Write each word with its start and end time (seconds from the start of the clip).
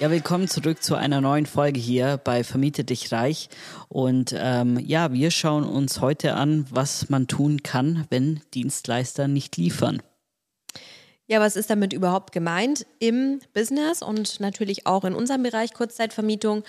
Ja, 0.00 0.12
willkommen 0.12 0.46
zurück 0.46 0.80
zu 0.80 0.94
einer 0.94 1.20
neuen 1.20 1.44
Folge 1.44 1.80
hier 1.80 2.20
bei 2.22 2.44
Vermiete 2.44 2.84
dich 2.84 3.10
reich. 3.10 3.48
Und 3.88 4.32
ähm, 4.32 4.78
ja, 4.78 5.12
wir 5.12 5.32
schauen 5.32 5.64
uns 5.64 6.00
heute 6.00 6.34
an, 6.34 6.66
was 6.70 7.08
man 7.08 7.26
tun 7.26 7.64
kann, 7.64 8.06
wenn 8.08 8.40
Dienstleister 8.54 9.26
nicht 9.26 9.56
liefern. 9.56 10.00
Ja, 11.26 11.40
was 11.40 11.56
ist 11.56 11.68
damit 11.68 11.92
überhaupt 11.92 12.30
gemeint 12.32 12.86
im 13.00 13.40
Business 13.52 14.00
und 14.00 14.38
natürlich 14.38 14.86
auch 14.86 15.02
in 15.02 15.14
unserem 15.14 15.42
Bereich 15.42 15.74
Kurzzeitvermietung? 15.74 16.62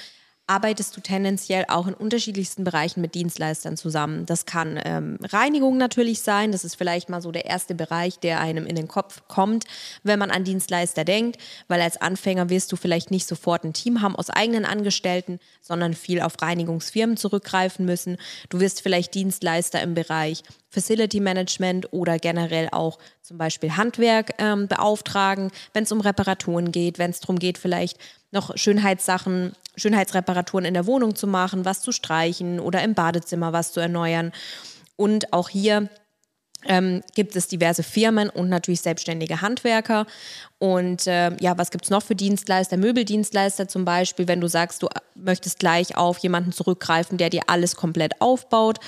Arbeitest 0.50 0.98
du 0.98 1.02
tendenziell 1.02 1.66
auch 1.68 1.86
in 1.86 1.94
unterschiedlichsten 1.94 2.64
Bereichen 2.64 3.02
mit 3.02 3.14
Dienstleistern 3.14 3.78
zusammen. 3.78 4.26
Das 4.26 4.48
kann 4.48 4.80
ähm, 4.84 5.20
Reinigung 5.22 5.78
natürlich 5.78 6.22
sein. 6.22 6.52
Das 6.52 6.66
ist 6.66 6.76
vielleicht 6.76 7.08
mal 7.08 7.22
so 7.22 7.32
der 7.32 7.46
erste 7.46 7.76
Bereich, 7.76 8.20
der 8.20 8.42
einem 8.42 8.66
in 8.66 8.76
den 8.76 8.88
Kopf 8.88 9.22
kommt, 9.28 9.66
wenn 10.02 10.18
man 10.18 10.32
an 10.32 10.44
Dienstleister 10.44 11.06
denkt, 11.06 11.38
weil 11.68 11.82
als 11.82 12.02
Anfänger 12.02 12.50
wirst 12.50 12.72
du 12.72 12.78
vielleicht 12.78 13.12
nicht 13.12 13.28
sofort 13.28 13.64
ein 13.64 13.74
Team 13.74 14.02
haben 14.02 14.16
aus 14.16 14.32
eigenen 14.32 14.66
Angestellten, 14.66 15.40
sondern 15.62 15.94
viel 15.94 16.20
auf 16.20 16.42
Reinigungsfirmen 16.42 17.16
zurückgreifen 17.16 17.86
müssen. 17.86 18.18
Du 18.50 18.60
wirst 18.60 18.82
vielleicht 18.82 19.14
Dienstleister 19.14 19.82
im 19.84 19.94
Bereich 19.94 20.44
Facility 20.70 21.20
Management 21.20 21.94
oder 21.94 22.18
generell 22.18 22.70
auch 22.72 23.00
zum 23.22 23.38
Beispiel 23.38 23.76
Handwerk 23.76 24.34
ähm, 24.38 24.68
beauftragen, 24.68 25.52
wenn 25.74 25.84
es 25.84 25.92
um 25.92 26.02
Reparaturen 26.02 26.72
geht, 26.72 27.00
wenn 27.00 27.12
es 27.12 27.20
darum 27.20 27.40
geht, 27.40 27.58
vielleicht 27.58 27.98
noch 28.32 28.56
Schönheitssachen, 28.58 29.54
Schönheitsreparaturen 29.76 30.66
in 30.66 30.74
der 30.74 30.86
Wohnung 30.86 31.16
zu 31.16 31.28
machen, 31.28 31.66
was 31.66 31.82
zu 31.82 31.92
streichen 31.92 32.60
oder 32.60 32.84
im 32.84 32.94
Badezimmer 32.94 33.54
was 33.54 33.72
zu 33.72 33.80
erneuern. 33.80 34.32
Und 34.96 35.34
auch 35.34 35.50
hier 35.50 35.90
ähm, 36.66 37.02
gibt 37.16 37.36
es 37.36 37.48
diverse 37.48 37.84
Firmen 37.84 38.30
und 38.30 38.50
natürlich 38.50 38.82
selbstständige 38.82 39.42
Handwerker. 39.42 40.06
Und 40.58 41.08
äh, 41.08 41.32
ja, 41.40 41.58
was 41.58 41.72
gibt 41.72 41.86
es 41.86 41.90
noch 41.90 42.04
für 42.04 42.16
Dienstleister? 42.16 42.78
Möbeldienstleister 42.78 43.68
zum 43.68 43.86
Beispiel, 43.86 44.28
wenn 44.28 44.42
du 44.42 44.48
sagst, 44.48 44.84
du 44.84 44.90
möchtest 45.16 45.60
gleich 45.60 45.96
auf 45.96 46.18
jemanden 46.18 46.52
zurückgreifen, 46.52 47.18
der 47.18 47.30
dir 47.30 47.44
alles 47.48 47.76
komplett 47.76 48.20
aufbaut. 48.22 48.80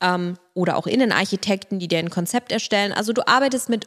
Ähm, 0.00 0.38
oder 0.54 0.76
auch 0.76 0.86
Innenarchitekten, 0.86 1.78
die 1.78 1.88
dir 1.88 1.98
ein 1.98 2.10
Konzept 2.10 2.52
erstellen. 2.52 2.92
Also 2.92 3.12
du 3.12 3.26
arbeitest 3.26 3.68
mit 3.68 3.86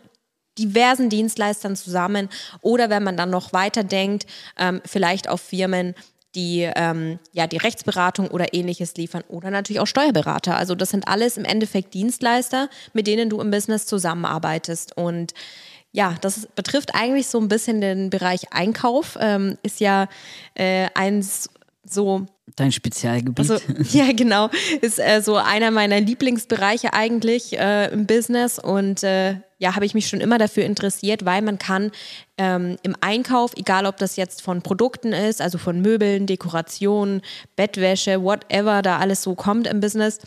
diversen 0.57 1.09
Dienstleistern 1.09 1.75
zusammen 1.75 2.29
oder 2.61 2.89
wenn 2.89 3.03
man 3.03 3.17
dann 3.17 3.29
noch 3.29 3.53
weiter 3.53 3.83
denkt, 3.83 4.25
ähm, 4.57 4.81
vielleicht 4.85 5.29
auf 5.29 5.41
Firmen, 5.41 5.95
die 6.35 6.69
ähm, 6.75 7.19
ja 7.31 7.45
die 7.47 7.57
Rechtsberatung 7.57 8.29
oder 8.29 8.53
ähnliches 8.53 8.95
liefern 8.95 9.23
oder 9.27 9.51
natürlich 9.51 9.79
auch 9.79 9.87
Steuerberater. 9.87 10.57
Also 10.57 10.75
das 10.75 10.89
sind 10.89 11.07
alles 11.07 11.37
im 11.37 11.45
Endeffekt 11.45 11.93
Dienstleister, 11.93 12.69
mit 12.93 13.07
denen 13.07 13.29
du 13.29 13.39
im 13.39 13.51
Business 13.51 13.85
zusammenarbeitest 13.85 14.97
und 14.97 15.33
ja, 15.95 16.15
das 16.21 16.47
betrifft 16.55 16.95
eigentlich 16.95 17.27
so 17.27 17.39
ein 17.39 17.47
bisschen 17.47 17.79
den 17.79 18.09
Bereich 18.09 18.51
Einkauf, 18.51 19.15
ähm, 19.21 19.59
ist 19.61 19.79
ja 19.79 20.07
äh, 20.55 20.87
eins 20.95 21.49
so 21.85 22.25
Dein 22.55 22.71
Spezialgebiet. 22.71 23.49
Also, 23.49 23.63
ja, 23.97 24.11
genau. 24.11 24.49
Ist 24.81 24.99
äh, 24.99 25.21
so 25.21 25.37
einer 25.37 25.71
meiner 25.71 25.99
Lieblingsbereiche 25.99 26.93
eigentlich 26.93 27.57
äh, 27.57 27.91
im 27.91 28.05
Business. 28.05 28.59
Und 28.59 29.03
äh, 29.03 29.37
ja, 29.63 29.75
habe 29.75 29.85
ich 29.85 29.93
mich 29.93 30.09
schon 30.09 30.19
immer 30.19 30.37
dafür 30.37 30.65
interessiert, 30.65 31.23
weil 31.23 31.41
man 31.41 31.57
kann 31.57 31.91
ähm, 32.37 32.75
im 32.83 32.97
Einkauf, 32.99 33.53
egal 33.55 33.85
ob 33.85 33.95
das 33.95 34.17
jetzt 34.17 34.41
von 34.41 34.61
Produkten 34.61 35.13
ist, 35.13 35.41
also 35.41 35.57
von 35.57 35.81
Möbeln, 35.81 36.27
Dekorationen, 36.27 37.21
Bettwäsche, 37.55 38.21
whatever 38.21 38.81
da 38.81 38.97
alles 38.99 39.23
so 39.23 39.35
kommt 39.35 39.67
im 39.67 39.79
Business, 39.79 40.19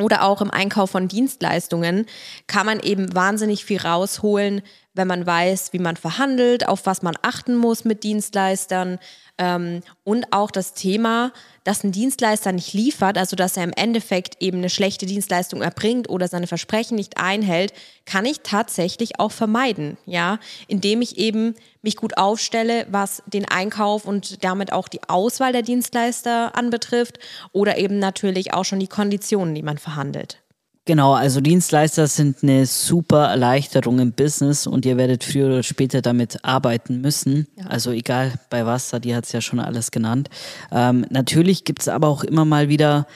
oder 0.00 0.24
auch 0.24 0.40
im 0.40 0.50
Einkauf 0.50 0.90
von 0.90 1.06
Dienstleistungen, 1.06 2.06
kann 2.48 2.66
man 2.66 2.80
eben 2.80 3.14
wahnsinnig 3.14 3.64
viel 3.64 3.80
rausholen, 3.80 4.62
wenn 4.98 5.08
man 5.08 5.24
weiß, 5.24 5.72
wie 5.72 5.78
man 5.78 5.96
verhandelt, 5.96 6.68
auf 6.68 6.84
was 6.84 7.00
man 7.00 7.14
achten 7.22 7.56
muss 7.56 7.86
mit 7.86 8.04
Dienstleistern, 8.04 8.98
ähm, 9.38 9.82
und 10.04 10.32
auch 10.32 10.50
das 10.50 10.74
Thema, 10.74 11.32
dass 11.64 11.84
ein 11.84 11.92
Dienstleister 11.92 12.52
nicht 12.52 12.72
liefert, 12.72 13.16
also 13.16 13.36
dass 13.36 13.56
er 13.56 13.64
im 13.64 13.72
Endeffekt 13.72 14.42
eben 14.42 14.58
eine 14.58 14.70
schlechte 14.70 15.06
Dienstleistung 15.06 15.62
erbringt 15.62 16.10
oder 16.10 16.26
seine 16.28 16.48
Versprechen 16.48 16.96
nicht 16.96 17.18
einhält, 17.18 17.72
kann 18.04 18.26
ich 18.26 18.40
tatsächlich 18.42 19.20
auch 19.20 19.32
vermeiden, 19.32 19.96
ja, 20.06 20.38
indem 20.66 21.02
ich 21.02 21.18
eben 21.18 21.54
mich 21.82 21.96
gut 21.96 22.18
aufstelle, 22.18 22.86
was 22.90 23.22
den 23.26 23.44
Einkauf 23.44 24.04
und 24.04 24.42
damit 24.44 24.72
auch 24.72 24.88
die 24.88 25.08
Auswahl 25.08 25.52
der 25.52 25.62
Dienstleister 25.62 26.56
anbetrifft 26.56 27.18
oder 27.52 27.78
eben 27.78 27.98
natürlich 27.98 28.52
auch 28.52 28.64
schon 28.64 28.80
die 28.80 28.88
Konditionen, 28.88 29.54
die 29.54 29.62
man 29.62 29.78
verhandelt. 29.78 30.40
Genau, 30.88 31.12
also 31.12 31.42
Dienstleister 31.42 32.06
sind 32.06 32.42
eine 32.42 32.64
super 32.64 33.26
Erleichterung 33.26 33.98
im 33.98 34.12
Business 34.12 34.66
und 34.66 34.86
ihr 34.86 34.96
werdet 34.96 35.22
früher 35.22 35.48
oder 35.48 35.62
später 35.62 36.00
damit 36.00 36.42
arbeiten 36.46 37.02
müssen. 37.02 37.46
Ja. 37.58 37.66
Also 37.66 37.90
egal 37.90 38.32
bei 38.48 38.64
was, 38.64 38.90
die 39.04 39.14
hat 39.14 39.26
es 39.26 39.32
ja 39.32 39.42
schon 39.42 39.60
alles 39.60 39.90
genannt. 39.90 40.30
Ähm, 40.72 41.04
natürlich 41.10 41.64
gibt 41.64 41.82
es 41.82 41.88
aber 41.88 42.08
auch 42.08 42.24
immer 42.24 42.46
mal 42.46 42.70
wieder, 42.70 43.06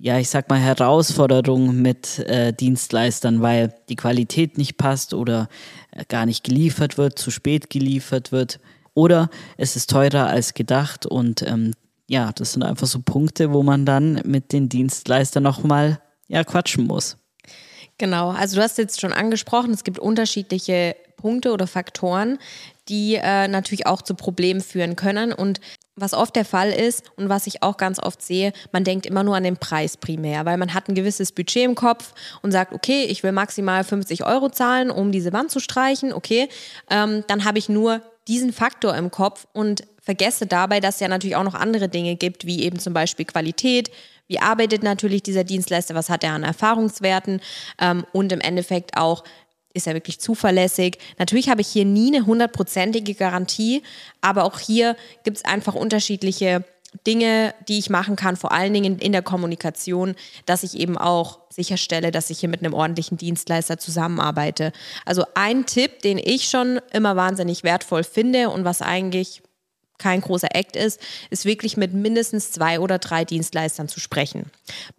ja, 0.00 0.18
ich 0.18 0.30
sag 0.30 0.48
mal, 0.48 0.58
Herausforderungen 0.58 1.82
mit 1.82 2.18
äh, 2.20 2.54
Dienstleistern, 2.54 3.42
weil 3.42 3.74
die 3.90 3.96
Qualität 3.96 4.56
nicht 4.56 4.78
passt 4.78 5.12
oder 5.12 5.50
äh, 5.90 6.06
gar 6.08 6.24
nicht 6.24 6.44
geliefert 6.44 6.96
wird, 6.96 7.18
zu 7.18 7.30
spät 7.30 7.68
geliefert 7.68 8.32
wird 8.32 8.58
oder 8.94 9.28
es 9.58 9.76
ist 9.76 9.90
teurer 9.90 10.28
als 10.28 10.54
gedacht 10.54 11.04
und 11.04 11.42
ähm, 11.42 11.74
ja, 12.06 12.32
das 12.32 12.54
sind 12.54 12.62
einfach 12.62 12.86
so 12.86 13.00
Punkte, 13.04 13.52
wo 13.52 13.62
man 13.62 13.84
dann 13.84 14.22
mit 14.24 14.54
den 14.54 14.70
Dienstleistern 14.70 15.42
nochmal 15.42 16.00
ja, 16.28 16.44
quatschen 16.44 16.86
muss. 16.86 17.16
Genau, 17.98 18.30
also 18.30 18.56
du 18.56 18.62
hast 18.62 18.78
jetzt 18.78 19.00
schon 19.00 19.12
angesprochen, 19.12 19.72
es 19.72 19.82
gibt 19.82 19.98
unterschiedliche 19.98 20.94
Punkte 21.16 21.52
oder 21.52 21.66
Faktoren, 21.66 22.38
die 22.88 23.16
äh, 23.16 23.48
natürlich 23.48 23.86
auch 23.86 24.02
zu 24.02 24.14
Problemen 24.14 24.60
führen 24.60 24.94
können. 24.94 25.32
Und 25.32 25.60
was 25.96 26.14
oft 26.14 26.36
der 26.36 26.44
Fall 26.44 26.70
ist 26.70 27.10
und 27.16 27.28
was 27.28 27.46
ich 27.46 27.62
auch 27.64 27.76
ganz 27.76 27.98
oft 27.98 28.22
sehe, 28.22 28.52
man 28.70 28.84
denkt 28.84 29.04
immer 29.04 29.24
nur 29.24 29.36
an 29.36 29.42
den 29.42 29.56
Preis 29.56 29.96
primär, 29.96 30.46
weil 30.46 30.56
man 30.56 30.72
hat 30.74 30.88
ein 30.88 30.94
gewisses 30.94 31.32
Budget 31.32 31.64
im 31.64 31.74
Kopf 31.74 32.14
und 32.40 32.52
sagt, 32.52 32.72
okay, 32.72 33.02
ich 33.04 33.24
will 33.24 33.32
maximal 33.32 33.82
50 33.82 34.24
Euro 34.24 34.48
zahlen, 34.48 34.90
um 34.90 35.10
diese 35.10 35.32
Wand 35.32 35.50
zu 35.50 35.58
streichen, 35.58 36.12
okay, 36.12 36.48
ähm, 36.88 37.24
dann 37.26 37.44
habe 37.44 37.58
ich 37.58 37.68
nur 37.68 38.00
diesen 38.28 38.52
Faktor 38.52 38.94
im 38.94 39.10
Kopf 39.10 39.46
und 39.52 39.82
vergesse 40.00 40.46
dabei, 40.46 40.80
dass 40.80 40.96
es 40.96 41.00
ja 41.00 41.08
natürlich 41.08 41.36
auch 41.36 41.44
noch 41.44 41.54
andere 41.54 41.88
Dinge 41.88 42.14
gibt, 42.14 42.46
wie 42.46 42.62
eben 42.62 42.78
zum 42.78 42.92
Beispiel 42.92 43.24
Qualität, 43.24 43.90
wie 44.28 44.38
arbeitet 44.38 44.82
natürlich 44.82 45.22
dieser 45.22 45.44
Dienstleister, 45.44 45.94
was 45.94 46.10
hat 46.10 46.22
er 46.22 46.32
an 46.32 46.44
Erfahrungswerten 46.44 47.40
ähm, 47.80 48.06
und 48.12 48.30
im 48.32 48.40
Endeffekt 48.40 48.96
auch, 48.96 49.24
ist 49.74 49.86
er 49.86 49.94
wirklich 49.94 50.20
zuverlässig. 50.20 50.98
Natürlich 51.18 51.48
habe 51.48 51.60
ich 51.60 51.68
hier 51.68 51.84
nie 51.84 52.14
eine 52.14 52.26
hundertprozentige 52.26 53.14
Garantie, 53.14 53.82
aber 54.20 54.44
auch 54.44 54.58
hier 54.58 54.96
gibt 55.24 55.38
es 55.38 55.44
einfach 55.44 55.74
unterschiedliche 55.74 56.64
Dinge, 57.06 57.54
die 57.68 57.78
ich 57.78 57.90
machen 57.90 58.16
kann, 58.16 58.36
vor 58.36 58.52
allen 58.52 58.72
Dingen 58.72 58.98
in 58.98 59.12
der 59.12 59.22
Kommunikation, 59.22 60.14
dass 60.46 60.62
ich 60.62 60.74
eben 60.74 60.96
auch 60.96 61.40
sicherstelle, 61.50 62.10
dass 62.10 62.30
ich 62.30 62.40
hier 62.40 62.48
mit 62.48 62.60
einem 62.60 62.72
ordentlichen 62.72 63.18
Dienstleister 63.18 63.78
zusammenarbeite. 63.78 64.72
Also 65.04 65.24
ein 65.34 65.66
Tipp, 65.66 66.00
den 66.00 66.18
ich 66.18 66.48
schon 66.48 66.80
immer 66.92 67.14
wahnsinnig 67.14 67.62
wertvoll 67.62 68.04
finde 68.04 68.48
und 68.48 68.64
was 68.64 68.80
eigentlich 68.80 69.42
kein 69.98 70.20
großer 70.20 70.54
Act 70.54 70.76
ist, 70.76 71.00
ist 71.30 71.44
wirklich 71.44 71.76
mit 71.76 71.92
mindestens 71.92 72.52
zwei 72.52 72.80
oder 72.80 72.98
drei 72.98 73.24
Dienstleistern 73.24 73.88
zu 73.88 74.00
sprechen, 74.00 74.50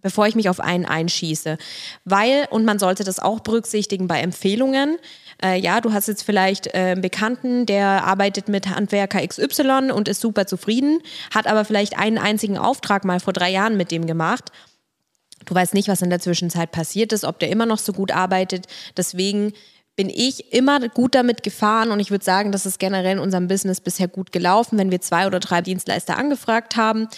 bevor 0.02 0.28
ich 0.28 0.36
mich 0.36 0.50
auf 0.50 0.60
einen 0.60 0.86
einschieße. 0.86 1.58
Weil, 2.06 2.48
und 2.50 2.66
man 2.66 2.80
sollte 2.80 3.04
das 3.04 3.20
auch 3.20 3.40
berücksichtigen 3.40 4.08
bei 4.08 4.20
Empfehlungen, 4.20 4.98
äh, 5.42 5.58
ja, 5.60 5.80
du 5.82 5.94
hast 5.94 6.08
jetzt 6.08 6.24
vielleicht 6.24 6.68
äh, 6.68 6.92
einen 6.92 7.02
Bekannten, 7.02 7.66
der 7.66 8.04
arbeitet 8.04 8.50
mit 8.50 8.70
Handwerker 8.70 9.26
XY 9.26 9.92
und 9.92 10.08
ist 10.08 10.22
super 10.22 10.46
zufrieden, 10.46 11.00
hat 11.34 11.48
aber 11.48 11.64
vielleicht 11.66 11.98
einen 11.98 12.18
einzigen 12.18 12.58
Auftrag 12.58 13.06
mal 13.06 13.20
vor 13.20 13.34
drei 13.34 13.50
Jahren 13.50 13.78
mit 13.78 13.92
dem 13.92 14.06
gemacht. 14.06 14.52
Du 15.46 15.56
weißt 15.56 15.74
nicht, 15.74 15.88
was 15.88 16.02
in 16.02 16.10
der 16.10 16.20
Zwischenzeit 16.20 16.72
passiert 16.72 17.14
ist, 17.14 17.24
ob 17.24 17.40
der 17.40 17.50
immer 17.50 17.66
noch 17.66 17.78
so 17.78 17.94
gut 17.94 18.12
arbeitet. 18.12 18.68
Deswegen 18.98 19.54
bin 20.00 20.10
ich 20.10 20.54
immer 20.54 20.80
gut 20.88 21.14
damit 21.14 21.44
gefahren 21.44 21.92
und 21.92 22.00
ich 22.00 22.10
würde 22.10 22.24
sagen, 22.24 22.54
das 22.54 22.66
ist 22.66 22.80
generell 22.80 23.18
in 23.18 23.20
unserem 23.20 23.50
Business 23.50 23.82
bisher 23.82 24.08
gut 24.08 24.32
gelaufen, 24.32 24.78
wenn 24.78 24.92
wir 24.92 25.02
zwei 25.02 25.28
oder 25.28 25.42
drei 25.42 25.62
Dienstleister 25.62 26.18
angefragt 26.18 26.78
haben. 26.78 27.10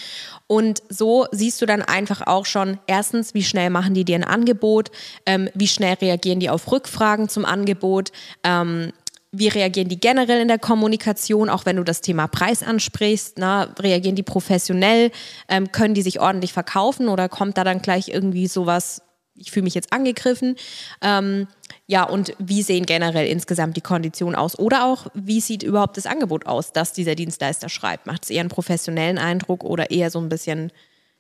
Und 0.47 0.81
so 0.89 1.27
siehst 1.31 1.61
du 1.61 1.67
dann 1.67 1.83
einfach 1.83 2.25
auch 2.25 2.47
schon, 2.47 2.79
erstens, 2.87 3.35
wie 3.35 3.43
schnell 3.43 3.69
machen 3.69 3.93
die 3.93 4.03
dir 4.03 4.15
ein 4.15 4.23
Angebot, 4.23 4.89
ähm, 5.27 5.47
wie 5.53 5.67
schnell 5.67 5.93
reagieren 5.93 6.39
die 6.39 6.49
auf 6.49 6.71
Rückfragen 6.71 7.29
zum 7.29 7.45
Angebot, 7.45 8.11
ähm, 8.43 8.91
wie 9.31 9.49
reagieren 9.49 9.87
die 9.87 9.99
generell 9.99 10.41
in 10.41 10.47
der 10.47 10.57
Kommunikation, 10.57 11.49
auch 11.49 11.67
wenn 11.67 11.75
du 11.75 11.83
das 11.83 12.01
Thema 12.01 12.25
Preis 12.25 12.63
ansprichst? 12.63 13.37
Na, 13.37 13.75
reagieren 13.77 14.15
die 14.15 14.23
professionell? 14.23 15.11
Ähm, 15.47 15.71
können 15.71 15.93
die 15.93 16.01
sich 16.01 16.19
ordentlich 16.19 16.51
verkaufen 16.51 17.09
oder 17.09 17.29
kommt 17.29 17.59
da 17.59 17.63
dann 17.63 17.83
gleich 17.83 18.07
irgendwie 18.07 18.47
sowas 18.47 19.03
ich 19.41 19.51
fühle 19.51 19.63
mich 19.63 19.75
jetzt 19.75 19.91
angegriffen. 19.91 20.55
Ähm, 21.01 21.47
ja, 21.91 22.03
und 22.05 22.33
wie 22.39 22.61
sehen 22.61 22.85
generell 22.85 23.27
insgesamt 23.27 23.75
die 23.75 23.81
Konditionen 23.81 24.33
aus? 24.33 24.57
Oder 24.57 24.85
auch, 24.85 25.07
wie 25.13 25.41
sieht 25.41 25.61
überhaupt 25.61 25.97
das 25.97 26.05
Angebot 26.05 26.45
aus, 26.45 26.71
das 26.71 26.93
dieser 26.93 27.15
Dienstleister 27.15 27.67
schreibt? 27.67 28.07
Macht 28.07 28.23
es 28.23 28.29
eher 28.29 28.39
einen 28.39 28.47
professionellen 28.47 29.17
Eindruck 29.17 29.65
oder 29.65 29.91
eher 29.91 30.09
so 30.09 30.19
ein 30.21 30.29
bisschen, 30.29 30.71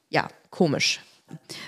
ja, 0.07 0.29
komisch? 0.49 1.01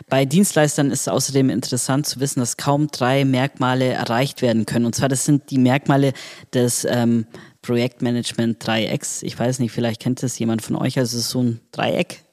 Bei 0.08 0.24
Dienstleistern 0.24 0.90
ist 0.90 1.02
es 1.02 1.08
außerdem 1.10 1.50
interessant 1.50 2.06
zu 2.06 2.22
wissen, 2.22 2.40
dass 2.40 2.56
kaum 2.56 2.88
drei 2.88 3.26
Merkmale 3.26 3.88
erreicht 3.88 4.42
werden 4.42 4.66
können. 4.66 4.86
Und 4.86 4.96
zwar, 4.96 5.10
das 5.10 5.26
sind 5.26 5.52
die 5.52 5.58
Merkmale 5.58 6.14
des 6.54 6.86
ähm, 6.86 7.26
Projektmanagement-Dreiecks. 7.62 9.22
Ich 9.24 9.38
weiß 9.38 9.60
nicht, 9.60 9.74
vielleicht 9.74 10.02
kennt 10.02 10.24
das 10.24 10.40
jemand 10.40 10.62
von 10.62 10.78
euch. 10.78 10.98
Also 10.98 11.18
es 11.18 11.26
ist 11.26 11.32
so 11.32 11.44
ein 11.44 11.60
Dreieck. 11.74 12.24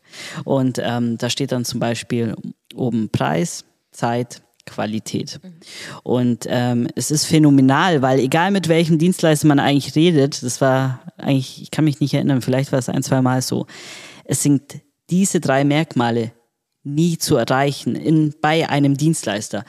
Und 0.45 0.79
ähm, 0.81 1.19
da 1.19 1.31
steht 1.31 1.51
dann 1.51 1.65
zum 1.65 1.81
Beispiel 1.81 2.37
oben 2.77 3.11
Preis, 3.11 3.65
Zeit, 3.91 4.43
Qualität. 4.71 5.41
Und 6.03 6.47
ähm, 6.49 6.89
es 6.95 7.11
ist 7.11 7.27
phänomenal, 7.27 8.03
weil 8.03 8.19
egal 8.21 8.51
mit 8.51 8.69
welchem 8.69 8.99
Dienstleister 8.99 9.47
man 9.47 9.59
eigentlich 9.59 9.95
redet, 9.95 10.43
das 10.43 10.61
war 10.61 11.01
eigentlich, 11.17 11.63
ich 11.63 11.71
kann 11.71 11.85
mich 11.85 12.01
nicht 12.01 12.15
erinnern, 12.15 12.41
vielleicht 12.41 12.73
war 12.73 12.79
es 12.79 12.89
ein, 12.89 13.03
zwei 13.03 13.21
Mal 13.21 13.43
so, 13.43 13.67
es 14.25 14.43
sind 14.43 14.81
diese 15.11 15.41
drei 15.41 15.65
Merkmale 15.65 16.33
nie 16.83 17.19
zu 17.19 17.37
erreichen 17.37 17.95
in, 17.95 18.35
bei 18.41 18.69
einem 18.69 18.97
Dienstleister. 18.97 19.65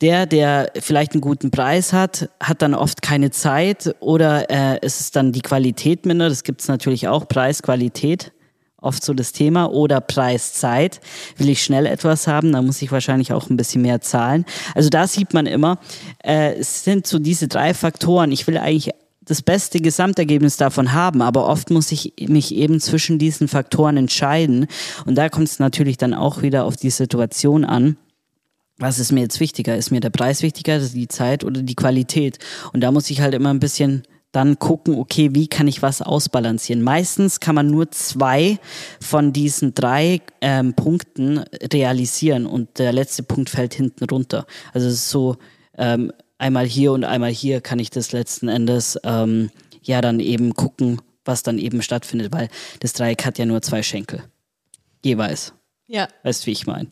Der, 0.00 0.26
der 0.26 0.72
vielleicht 0.80 1.12
einen 1.12 1.20
guten 1.20 1.50
Preis 1.50 1.92
hat, 1.92 2.28
hat 2.40 2.62
dann 2.62 2.74
oft 2.74 3.00
keine 3.00 3.30
Zeit 3.30 3.94
oder 4.00 4.50
äh, 4.50 4.78
es 4.82 5.00
ist 5.00 5.16
dann 5.16 5.32
die 5.32 5.40
Qualität 5.40 6.04
minder. 6.04 6.28
Das 6.28 6.42
gibt 6.42 6.60
es 6.60 6.68
natürlich 6.68 7.08
auch, 7.08 7.28
Preis, 7.28 7.62
Qualität 7.62 8.32
oft 8.84 9.04
so 9.04 9.14
das 9.14 9.32
Thema 9.32 9.70
oder 9.70 10.00
Preiszeit. 10.00 11.00
Will 11.36 11.48
ich 11.48 11.62
schnell 11.62 11.86
etwas 11.86 12.26
haben, 12.26 12.52
dann 12.52 12.66
muss 12.66 12.82
ich 12.82 12.92
wahrscheinlich 12.92 13.32
auch 13.32 13.50
ein 13.50 13.56
bisschen 13.56 13.82
mehr 13.82 14.00
zahlen. 14.00 14.44
Also 14.74 14.90
da 14.90 15.06
sieht 15.06 15.34
man 15.34 15.46
immer, 15.46 15.78
äh, 16.22 16.54
es 16.54 16.84
sind 16.84 17.06
so 17.06 17.18
diese 17.18 17.48
drei 17.48 17.74
Faktoren. 17.74 18.32
Ich 18.32 18.46
will 18.46 18.58
eigentlich 18.58 18.90
das 19.24 19.42
beste 19.42 19.80
Gesamtergebnis 19.80 20.56
davon 20.56 20.92
haben, 20.92 21.22
aber 21.22 21.46
oft 21.48 21.70
muss 21.70 21.90
ich 21.92 22.12
mich 22.28 22.54
eben 22.54 22.80
zwischen 22.80 23.18
diesen 23.18 23.48
Faktoren 23.48 23.96
entscheiden. 23.96 24.66
Und 25.06 25.16
da 25.16 25.28
kommt 25.28 25.48
es 25.48 25.58
natürlich 25.58 25.96
dann 25.96 26.14
auch 26.14 26.42
wieder 26.42 26.64
auf 26.64 26.76
die 26.76 26.90
Situation 26.90 27.64
an. 27.64 27.96
Was 28.76 28.98
ist 28.98 29.12
mir 29.12 29.20
jetzt 29.20 29.40
wichtiger? 29.40 29.76
Ist 29.76 29.92
mir 29.92 30.00
der 30.00 30.10
Preis 30.10 30.42
wichtiger, 30.42 30.78
die 30.80 31.08
Zeit 31.08 31.44
oder 31.44 31.62
die 31.62 31.76
Qualität? 31.76 32.38
Und 32.72 32.80
da 32.80 32.90
muss 32.90 33.08
ich 33.08 33.20
halt 33.20 33.34
immer 33.34 33.50
ein 33.50 33.60
bisschen 33.60 34.02
dann 34.34 34.58
gucken, 34.58 34.98
okay, 34.98 35.30
wie 35.32 35.46
kann 35.46 35.68
ich 35.68 35.80
was 35.80 36.02
ausbalancieren? 36.02 36.82
Meistens 36.82 37.38
kann 37.38 37.54
man 37.54 37.70
nur 37.70 37.90
zwei 37.92 38.58
von 39.00 39.32
diesen 39.32 39.74
drei 39.74 40.22
ähm, 40.40 40.74
Punkten 40.74 41.38
realisieren 41.72 42.44
und 42.46 42.80
der 42.80 42.92
letzte 42.92 43.22
Punkt 43.22 43.48
fällt 43.48 43.74
hinten 43.74 44.04
runter. 44.04 44.44
Also 44.72 44.88
es 44.88 44.94
ist 44.94 45.10
so, 45.10 45.36
ähm, 45.78 46.12
einmal 46.38 46.66
hier 46.66 46.92
und 46.92 47.04
einmal 47.04 47.30
hier 47.30 47.60
kann 47.60 47.78
ich 47.78 47.90
das 47.90 48.10
letzten 48.10 48.48
Endes 48.48 48.98
ähm, 49.04 49.50
ja 49.82 50.00
dann 50.00 50.18
eben 50.18 50.54
gucken, 50.54 51.00
was 51.24 51.44
dann 51.44 51.58
eben 51.58 51.80
stattfindet, 51.80 52.32
weil 52.32 52.48
das 52.80 52.92
Dreieck 52.92 53.24
hat 53.24 53.38
ja 53.38 53.46
nur 53.46 53.62
zwei 53.62 53.82
Schenkel. 53.82 54.24
Jeweils. 55.04 55.54
Ja. 55.86 56.08
Weißt 56.24 56.42
du, 56.42 56.46
wie 56.46 56.52
ich 56.52 56.66
meine? 56.66 56.88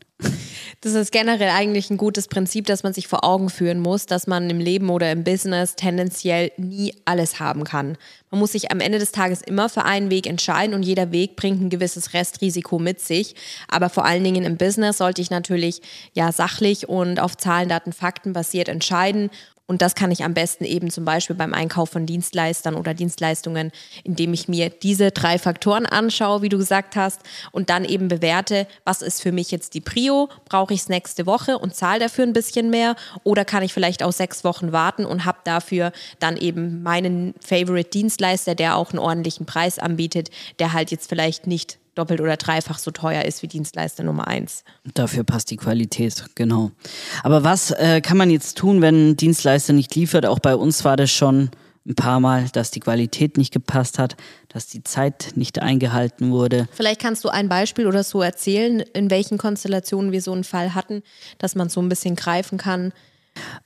Das 0.84 0.94
ist 0.94 1.12
generell 1.12 1.50
eigentlich 1.50 1.90
ein 1.90 1.96
gutes 1.96 2.26
Prinzip, 2.26 2.67
dass 2.67 2.82
man 2.82 2.93
sich 2.93 3.06
vor 3.06 3.23
Augen 3.23 3.50
führen 3.50 3.79
muss, 3.79 4.06
dass 4.06 4.26
man 4.26 4.50
im 4.50 4.58
Leben 4.58 4.90
oder 4.90 5.12
im 5.12 5.23
Business 5.23 5.76
tendenziell 5.76 6.50
nie 6.56 6.93
alles 7.05 7.38
haben 7.38 7.62
kann. 7.62 7.96
Man 8.32 8.40
muss 8.40 8.50
sich 8.50 8.73
am 8.73 8.81
Ende 8.81 8.99
des 8.99 9.12
Tages 9.12 9.43
immer 9.43 9.69
für 9.69 9.84
einen 9.84 10.11
Weg 10.11 10.26
entscheiden 10.26 10.75
und 10.75 10.82
jeder 10.82 11.12
Weg 11.12 11.37
bringt 11.37 11.61
ein 11.61 11.70
gewisses 11.70 12.14
Restrisiko 12.14 12.81
mit 12.81 12.99
sich. 12.99 13.37
Aber 13.69 13.90
vor 13.90 14.05
allen 14.05 14.25
Dingen 14.25 14.43
im 14.43 14.56
Business 14.56 14.99
sollte 14.99 15.23
ich 15.23 15.31
natürlich 15.31 15.82
ja 16.14 16.32
sachlich 16.32 16.88
und 16.88 17.20
auf 17.20 17.37
Zahlen, 17.37 17.69
Daten, 17.69 17.93
Fakten 17.93 18.32
basiert 18.32 18.69
entscheiden 18.69 19.31
und 19.72 19.80
das 19.80 19.94
kann 19.94 20.10
ich 20.10 20.22
am 20.22 20.34
besten 20.34 20.66
eben 20.66 20.90
zum 20.90 21.06
Beispiel 21.06 21.34
beim 21.34 21.54
Einkauf 21.54 21.88
von 21.88 22.04
Dienstleistern 22.04 22.74
oder 22.74 22.92
Dienstleistungen, 22.92 23.72
indem 24.04 24.34
ich 24.34 24.46
mir 24.46 24.69
diese 24.69 25.12
drei 25.12 25.38
Faktoren 25.38 25.86
anschaue, 25.86 26.42
wie 26.42 26.50
du 26.50 26.58
gesagt 26.58 26.94
hast, 26.94 27.20
und 27.52 27.70
dann 27.70 27.86
eben 27.86 28.08
bewerte, 28.08 28.66
was 28.84 29.00
ist 29.00 29.22
für 29.22 29.32
mich 29.32 29.50
jetzt 29.50 29.72
die 29.72 29.80
Prio? 29.80 30.28
Brauche 30.44 30.74
ich 30.74 30.80
es 30.80 30.88
nächste 30.90 31.24
Woche 31.24 31.56
und 31.56 31.74
zahle 31.74 32.00
dafür 32.00 32.26
ein 32.26 32.34
bisschen 32.34 32.69
mehr? 32.69 32.96
Oder 33.24 33.46
kann 33.46 33.62
ich 33.62 33.72
vielleicht 33.72 34.02
auch 34.02 34.12
sechs 34.12 34.44
Wochen 34.44 34.72
warten 34.72 35.06
und 35.06 35.24
habe 35.24 35.38
dafür 35.44 35.92
dann 36.18 36.36
eben 36.36 36.82
meinen 36.82 37.32
Favorite 37.42 37.88
Dienstleister, 37.88 38.54
der 38.54 38.76
auch 38.76 38.90
einen 38.90 38.98
ordentlichen 38.98 39.46
Preis 39.46 39.78
anbietet, 39.78 40.28
der 40.58 40.75
halt 40.75 40.90
jetzt 40.90 41.08
vielleicht 41.08 41.46
nicht 41.46 41.78
doppelt 41.94 42.20
oder 42.20 42.36
dreifach 42.36 42.78
so 42.78 42.90
teuer 42.90 43.24
ist 43.24 43.42
wie 43.42 43.48
Dienstleister 43.48 44.02
Nummer 44.02 44.26
eins. 44.28 44.64
Dafür 44.94 45.24
passt 45.24 45.50
die 45.50 45.56
Qualität, 45.56 46.24
genau. 46.34 46.70
Aber 47.22 47.44
was 47.44 47.70
äh, 47.72 48.00
kann 48.00 48.16
man 48.16 48.30
jetzt 48.30 48.56
tun, 48.58 48.80
wenn 48.80 49.10
ein 49.10 49.16
Dienstleister 49.16 49.72
nicht 49.72 49.94
liefert? 49.94 50.26
Auch 50.26 50.38
bei 50.38 50.56
uns 50.56 50.84
war 50.84 50.96
das 50.96 51.10
schon 51.10 51.50
ein 51.86 51.94
paar 51.94 52.20
Mal, 52.20 52.48
dass 52.52 52.70
die 52.70 52.80
Qualität 52.80 53.36
nicht 53.36 53.52
gepasst 53.52 53.98
hat, 53.98 54.16
dass 54.48 54.68
die 54.68 54.84
Zeit 54.84 55.32
nicht 55.34 55.60
eingehalten 55.60 56.30
wurde. 56.30 56.68
Vielleicht 56.72 57.00
kannst 57.00 57.24
du 57.24 57.28
ein 57.28 57.48
Beispiel 57.48 57.86
oder 57.86 58.04
so 58.04 58.22
erzählen, 58.22 58.80
in 58.80 59.10
welchen 59.10 59.36
Konstellationen 59.36 60.12
wir 60.12 60.22
so 60.22 60.32
einen 60.32 60.44
Fall 60.44 60.74
hatten, 60.74 61.02
dass 61.38 61.54
man 61.54 61.68
so 61.68 61.80
ein 61.80 61.88
bisschen 61.88 62.14
greifen 62.14 62.56
kann, 62.58 62.92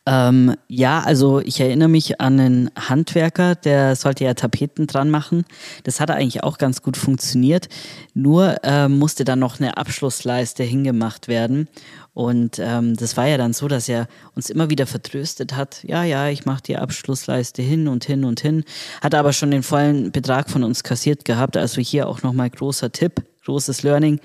ähm, 0.07 0.55
ja, 0.69 1.01
also 1.01 1.41
ich 1.41 1.61
erinnere 1.61 1.89
mich 1.89 2.21
an 2.21 2.39
einen 2.39 2.71
Handwerker, 2.77 3.55
der 3.55 3.97
sollte 3.97 4.25
ja 4.25 4.35
Tapeten 4.35 4.87
dran 4.87 5.11
machen. 5.11 5.45
Das 5.85 6.01
hat 6.01 6.11
eigentlich 6.11 6.45
auch 6.45 6.59
ganz 6.59 6.83
gut 6.83 6.97
funktioniert. 6.97 7.69
Nur 8.15 8.63
äh, 8.63 8.89
musste 8.89 9.25
dann 9.25 9.41
noch 9.41 9.59
eine 9.59 9.77
Abschlussleiste 9.77 10.63
hingemacht 10.63 11.29
werden. 11.29 11.69
Und 12.15 12.59
ähm, 12.59 12.97
das 12.97 13.17
war 13.19 13.27
ja 13.27 13.37
dann 13.37 13.53
so, 13.53 13.69
dass 13.69 13.89
er 13.89 14.09
uns 14.35 14.49
immer 14.49 14.71
wieder 14.71 14.87
vertröstet 14.87 15.55
hat, 15.55 15.85
ja, 15.85 16.03
ja, 16.03 16.29
ich 16.29 16.47
mache 16.47 16.63
die 16.63 16.79
Abschlussleiste 16.79 17.61
hin 17.61 17.89
und 17.89 18.07
hin 18.07 18.25
und 18.25 18.41
hin, 18.41 18.65
hat 19.03 19.15
aber 19.15 19.35
schon 19.35 19.51
den 19.51 19.63
vollen 19.63 20.13
Betrag 20.13 20.49
von 20.49 20.65
uns 20.65 20.83
kassiert 20.83 21.27
gehabt. 21.27 21.59
Also 21.59 21.83
hier 21.83 22.09
auch 22.09 22.23
nochmal 22.23 22.49
großer 22.49 22.91
Tipp, 22.91 23.23
großes 23.45 23.83
Learning. 23.83 24.21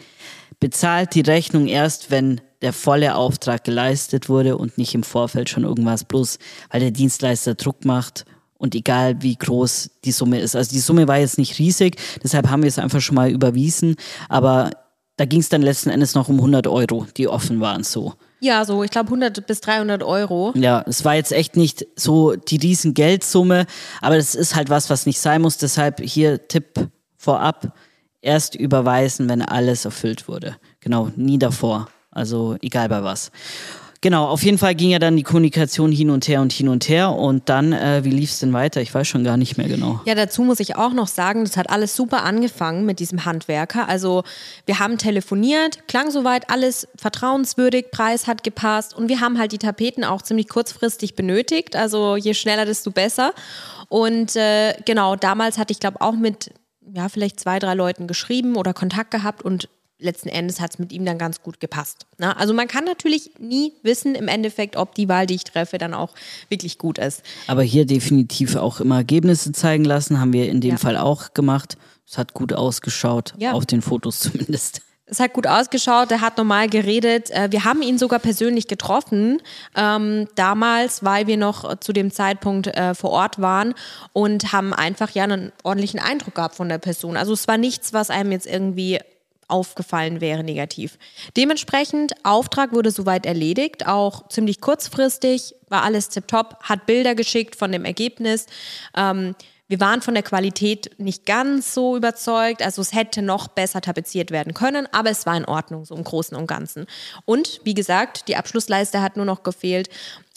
Bezahlt 0.62 1.16
die 1.16 1.22
Rechnung 1.22 1.68
erst, 1.68 2.12
wenn 2.12 2.40
der 2.62 2.72
volle 2.72 3.16
Auftrag 3.16 3.64
geleistet 3.64 4.30
wurde 4.30 4.58
und 4.58 4.78
nicht 4.78 4.94
im 4.94 5.04
Vorfeld 5.04 5.50
schon 5.50 5.64
irgendwas, 5.64 6.04
bloß 6.04 6.38
weil 6.70 6.80
der 6.80 6.92
Dienstleister 6.92 7.56
Druck 7.56 7.84
macht 7.84 8.26
und 8.60 8.76
egal 8.76 9.24
wie 9.24 9.36
groß 9.36 9.90
die 10.06 10.12
Summe 10.12 10.40
ist. 10.40 10.56
Also 10.56 10.72
die 10.72 10.80
Summe 10.80 11.08
war 11.08 11.18
jetzt 11.18 11.40
nicht 11.40 11.58
riesig, 11.58 11.98
deshalb 12.24 12.50
haben 12.50 12.62
wir 12.62 12.68
es 12.68 12.78
einfach 12.78 13.02
schon 13.02 13.16
mal 13.16 13.32
überwiesen, 13.32 13.96
aber 14.30 14.70
da 15.18 15.26
ging 15.26 15.40
es 15.40 15.50
dann 15.50 15.64
letzten 15.64 15.90
Endes 15.90 16.14
noch 16.14 16.30
um 16.30 16.36
100 16.38 16.68
Euro, 16.68 17.08
die 17.18 17.28
offen 17.28 17.60
waren 17.60 17.84
so. 17.84 18.14
Ja, 18.40 18.64
so, 18.64 18.84
ich 18.84 18.92
glaube 18.92 19.08
100 19.08 19.46
bis 19.48 19.62
300 19.62 20.04
Euro. 20.04 20.54
Ja, 20.56 20.84
es 20.88 21.04
war 21.04 21.16
jetzt 21.16 21.32
echt 21.32 21.58
nicht 21.58 21.86
so 21.96 22.36
die 22.36 22.58
riesen 22.58 22.94
Geldsumme, 22.94 23.66
aber 24.00 24.18
das 24.18 24.36
ist 24.36 24.56
halt 24.56 24.70
was, 24.70 24.90
was 24.92 25.06
nicht 25.06 25.20
sein 25.20 25.42
muss. 25.42 25.58
Deshalb 25.58 26.02
hier 26.02 26.48
Tipp 26.48 26.90
vorab, 27.18 27.76
erst 28.22 28.56
überweisen, 28.56 29.30
wenn 29.30 29.42
alles 29.42 29.86
erfüllt 29.86 30.28
wurde. 30.28 30.58
Genau, 30.80 31.12
nie 31.16 31.40
davor. 31.40 31.88
Also 32.12 32.58
egal 32.62 32.90
bei 32.90 33.04
was. 33.04 33.32
Genau, 34.04 34.26
auf 34.26 34.42
jeden 34.42 34.58
Fall 34.58 34.74
ging 34.74 34.90
ja 34.90 34.98
dann 34.98 35.16
die 35.16 35.22
Kommunikation 35.22 35.92
hin 35.92 36.10
und 36.10 36.28
her 36.28 36.42
und 36.42 36.52
hin 36.52 36.70
und 36.70 36.90
her. 36.90 37.12
Und 37.12 37.50
dann, 37.50 37.72
äh, 37.72 38.04
wie 38.04 38.10
lief 38.10 38.32
es 38.32 38.40
denn 38.40 38.52
weiter? 38.52 38.82
Ich 38.82 38.92
weiß 38.92 39.08
schon 39.08 39.24
gar 39.24 39.38
nicht 39.38 39.58
mehr 39.58 39.68
genau. 39.68 40.02
Ja, 40.06 40.16
dazu 40.16 40.42
muss 40.42 40.60
ich 40.60 40.76
auch 40.76 40.92
noch 40.92 41.06
sagen, 41.06 41.46
das 41.46 41.56
hat 41.56 41.70
alles 41.70 41.96
super 41.96 42.24
angefangen 42.24 42.88
mit 42.88 42.98
diesem 42.98 43.26
Handwerker. 43.26 43.88
Also 43.88 44.24
wir 44.66 44.80
haben 44.80 44.98
telefoniert, 44.98 45.88
klang 45.88 46.10
soweit 46.10 46.50
alles 46.50 46.88
vertrauenswürdig, 46.96 47.92
Preis 47.92 48.26
hat 48.26 48.44
gepasst 48.44 48.96
und 48.96 49.08
wir 49.08 49.20
haben 49.20 49.38
halt 49.38 49.52
die 49.52 49.60
Tapeten 49.60 50.04
auch 50.04 50.24
ziemlich 50.24 50.50
kurzfristig 50.50 51.16
benötigt. 51.16 51.76
Also 51.76 52.16
je 52.16 52.34
schneller, 52.34 52.66
desto 52.66 52.90
besser. 52.90 53.34
Und 53.88 54.36
äh, 54.36 54.74
genau, 54.84 55.16
damals 55.16 55.60
hatte 55.60 55.74
ich 55.74 55.80
glaube 55.80 56.02
auch 56.02 56.16
mit 56.16 56.50
ja, 56.94 57.10
vielleicht 57.10 57.40
zwei, 57.40 57.60
drei 57.60 57.74
Leuten 57.74 58.08
geschrieben 58.08 58.56
oder 58.56 58.74
Kontakt 58.74 59.12
gehabt 59.12 59.44
und 59.44 59.70
letzten 60.02 60.30
Endes 60.30 60.60
hat 60.60 60.72
es 60.72 60.80
mit 60.80 60.92
ihm 60.92 61.06
dann 61.06 61.18
ganz 61.18 61.42
gut 61.42 61.60
gepasst. 61.60 62.08
Na, 62.18 62.34
also 62.34 62.54
man 62.54 62.68
kann 62.68 62.86
natürlich 62.86 63.32
nie 63.40 63.74
wissen 63.84 64.16
im 64.16 64.28
Endeffekt, 64.28 64.76
ob 64.76 64.96
die 64.96 65.08
Wahl, 65.08 65.28
die 65.28 65.36
ich 65.36 65.44
treffe, 65.44 65.78
dann 65.78 65.94
auch 65.94 66.14
wirklich 66.50 66.78
gut 66.78 66.98
ist. 66.98 67.22
Aber 67.48 67.62
hier 67.64 67.86
definitiv 67.86 68.56
auch 68.56 68.80
immer 68.80 68.98
Ergebnisse 68.98 69.52
zeigen 69.52 69.86
lassen, 69.86 70.20
haben 70.20 70.34
wir 70.34 70.50
in 70.50 70.60
dem 70.60 70.72
ja. 70.72 70.78
Fall 70.78 70.98
auch 70.98 71.34
gemacht. 71.34 71.78
Es 72.08 72.18
hat 72.18 72.34
gut 72.34 72.52
ausgeschaut, 72.52 73.34
ja. 73.38 73.54
auf 73.54 73.66
den 73.66 73.82
Fotos 73.82 74.20
zumindest. 74.22 74.82
Es 75.12 75.20
hat 75.20 75.34
gut 75.34 75.46
ausgeschaut, 75.46 76.10
er 76.10 76.22
hat 76.22 76.38
normal 76.38 76.70
geredet. 76.70 77.32
Äh, 77.32 77.52
wir 77.52 77.66
haben 77.66 77.82
ihn 77.82 77.98
sogar 77.98 78.20
persönlich 78.20 78.70
getroffen, 78.70 79.42
ähm, 79.76 80.30
damals, 80.36 81.04
weil 81.04 81.28
wir 81.28 81.36
noch 81.36 81.80
zu 81.80 81.92
dem 81.92 82.12
Zeitpunkt 82.12 82.68
äh, 82.68 82.96
vor 82.96 83.10
Ort 83.10 83.42
waren 83.42 83.74
und 84.14 84.54
haben 84.54 84.74
einfach 84.74 85.10
ja 85.12 85.26
einen 85.26 85.52
ordentlichen 85.64 86.00
Eindruck 86.00 86.36
gehabt 86.36 86.56
von 86.56 86.70
der 86.70 86.78
Person. 86.78 87.18
Also 87.18 87.34
es 87.34 87.46
war 87.50 87.58
nichts, 87.58 87.92
was 87.92 88.10
einem 88.10 88.32
jetzt 88.32 88.48
irgendwie 88.48 89.00
aufgefallen 89.50 90.22
wäre 90.22 90.46
negativ. 90.46 90.98
Dementsprechend, 91.36 92.14
Auftrag 92.24 92.72
wurde 92.72 92.90
soweit 92.90 93.26
erledigt, 93.26 93.88
auch 93.88 94.30
ziemlich 94.30 94.62
kurzfristig, 94.62 95.56
war 95.68 95.84
alles 95.84 96.08
tipptopp, 96.08 96.64
hat 96.64 96.86
Bilder 96.86 97.16
geschickt 97.16 97.58
von 97.58 97.74
dem 97.74 97.84
Ergebnis. 97.84 98.46
Ähm, 98.96 99.36
wir 99.72 99.80
waren 99.80 100.02
von 100.02 100.16
der 100.16 100.24
Qualität 100.24 100.92
nicht 100.98 101.26
ganz 101.26 101.74
so 101.74 101.96
überzeugt. 101.96 102.62
Also 102.62 102.82
es 102.82 102.92
hätte 102.92 103.22
noch 103.22 103.48
besser 103.48 103.80
tapeziert 103.80 104.30
werden 104.30 104.54
können, 104.54 104.86
aber 104.92 105.12
es 105.12 105.26
war 105.26 105.38
in 105.38 105.46
Ordnung, 105.46 105.86
so 105.86 105.96
im 105.96 106.04
Großen 106.04 106.36
und 106.36 106.46
Ganzen. 106.46 106.88
Und 107.24 107.62
wie 107.64 107.74
gesagt, 107.74 108.28
die 108.28 108.36
Abschlussleiste 108.36 109.02
hat 109.02 109.16
nur 109.16 109.26
noch 109.26 109.44
gefehlt. 109.44 109.88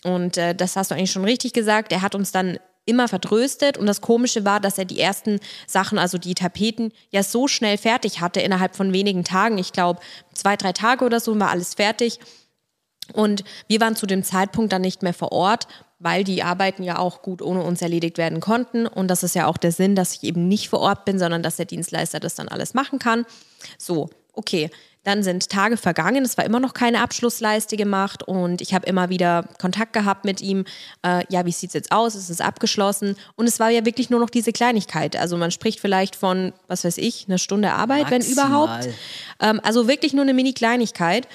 Und 0.05 0.37
äh, 0.37 0.55
das 0.55 0.76
hast 0.76 0.93
du 0.93 0.95
eigentlich 0.95 1.11
schon 1.11 1.25
richtig 1.25 1.53
gesagt. 1.53 1.91
Er 1.91 2.00
hat 2.00 2.14
uns 2.14 2.31
dann 2.31 2.61
immer 2.85 3.09
vertröstet 3.09 3.76
und 3.76 3.87
das 3.87 4.00
Komische 4.00 4.45
war, 4.45 4.61
dass 4.61 4.79
er 4.79 4.85
die 4.85 5.00
ersten 5.00 5.41
Sachen, 5.67 5.99
also 5.99 6.17
die 6.17 6.35
Tapeten, 6.35 6.93
ja 7.11 7.25
so 7.25 7.49
schnell 7.49 7.76
fertig 7.76 8.21
hatte 8.21 8.41
innerhalb 8.41 8.76
von 8.76 8.93
wenigen 8.93 9.25
Tagen. 9.25 9.59
Ich 9.59 9.73
glaube, 9.73 9.99
zwei, 10.33 10.57
drei 10.57 10.73
Tage 10.73 11.05
oder 11.05 11.19
so 11.19 11.37
war 11.41 11.50
alles 11.50 11.75
fertig. 11.75 12.21
Und 13.12 13.43
wir 13.67 13.81
waren 13.81 13.97
zu 13.97 14.07
dem 14.07 14.23
Zeitpunkt 14.23 14.73
dann 14.73 14.83
nicht 14.83 15.03
mehr 15.03 15.12
vor 15.12 15.33
Ort 15.33 15.67
weil 15.99 16.25
die 16.25 16.43
Arbeiten 16.43 16.83
ja 16.83 16.99
auch 16.99 17.23
gut 17.23 17.41
ohne 17.43 17.63
uns 17.63 17.81
erledigt 17.83 18.19
werden 18.19 18.41
konnten. 18.41 18.87
Und 18.87 19.09
das 19.09 19.23
ist 19.23 19.35
ja 19.35 19.47
auch 19.47 19.57
der 19.57 19.73
Sinn, 19.73 19.95
dass 19.95 20.15
ich 20.15 20.25
eben 20.25 20.49
nicht 20.49 20.69
vor 20.69 20.81
Ort 20.81 21.05
bin, 21.05 21.19
sondern 21.19 21.43
dass 21.43 21.57
der 21.57 21.67
Dienstleister 21.67 22.21
das 22.21 22.35
dann 22.35 22.49
alles 22.49 22.75
machen 22.75 22.99
kann. 22.99 23.25
So, 23.79 24.11
okay. 24.33 24.71
Dann 25.05 25.23
sind 25.23 25.51
Tage 25.51 25.77
vergangen, 25.77 26.25
es 26.25 26.39
war 26.39 26.47
immer 26.47 26.61
noch 26.61 26.73
keine 26.73 27.03
Abschlussleiste 27.03 27.77
gemacht 27.77 28.23
und 28.23 28.63
ich 28.63 28.73
habe 28.73 28.87
immer 28.87 29.11
wieder 29.11 29.45
Kontakt 29.61 29.93
gehabt 29.93 30.25
mit 30.25 30.41
ihm. 30.41 30.65
Äh, 31.03 31.25
ja, 31.29 31.45
wie 31.45 31.53
sieht 31.53 31.69
es 31.69 31.75
jetzt 31.75 31.93
aus? 31.93 32.15
Ist 32.15 32.31
es 32.31 32.41
abgeschlossen? 32.41 33.15
Und 33.37 33.47
es 33.47 33.61
war 33.61 33.69
ja 33.69 33.85
wirklich 33.85 34.09
nur 34.09 34.19
noch 34.19 34.31
diese 34.31 34.51
Kleinigkeit. 34.51 35.15
Also 35.15 35.37
man 35.37 35.51
spricht 35.51 35.79
vielleicht 35.79 36.17
von, 36.17 36.55
was 36.69 36.85
weiß 36.85 36.97
ich, 36.97 37.27
einer 37.29 37.37
Stunde 37.37 37.73
Arbeit, 37.73 38.11
Maximal. 38.11 38.21
wenn 38.21 38.33
überhaupt. 38.33 38.89
Ähm, 39.41 39.61
also 39.63 39.89
wirklich 39.89 40.15
nur 40.15 40.23
eine 40.23 40.33
Mini-Kleinigkeit. 40.33 41.29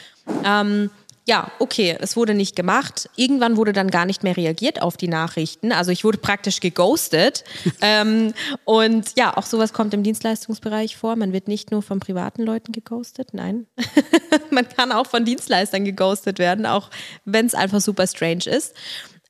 Ähm, 0.43 0.89
ja, 1.29 1.51
okay, 1.59 1.95
es 1.99 2.17
wurde 2.17 2.33
nicht 2.33 2.55
gemacht. 2.55 3.07
Irgendwann 3.15 3.55
wurde 3.55 3.71
dann 3.71 3.91
gar 3.91 4.07
nicht 4.07 4.23
mehr 4.23 4.35
reagiert 4.35 4.81
auf 4.81 4.97
die 4.97 5.07
Nachrichten. 5.07 5.71
Also 5.71 5.91
ich 5.91 6.03
wurde 6.03 6.17
praktisch 6.17 6.59
geghostet. 6.59 7.43
ähm, 7.81 8.33
und 8.65 9.15
ja, 9.15 9.37
auch 9.37 9.45
sowas 9.45 9.71
kommt 9.71 9.93
im 9.93 10.01
Dienstleistungsbereich 10.01 10.97
vor. 10.97 11.15
Man 11.15 11.31
wird 11.31 11.47
nicht 11.47 11.69
nur 11.69 11.83
von 11.83 11.99
privaten 11.99 12.41
Leuten 12.41 12.71
geghostet, 12.71 13.29
nein. 13.33 13.67
Man 14.49 14.67
kann 14.67 14.91
auch 14.91 15.05
von 15.05 15.23
Dienstleistern 15.23 15.85
geghostet 15.85 16.39
werden, 16.39 16.65
auch 16.65 16.89
wenn 17.25 17.45
es 17.45 17.53
einfach 17.53 17.79
super 17.79 18.07
strange 18.07 18.47
ist. 18.47 18.73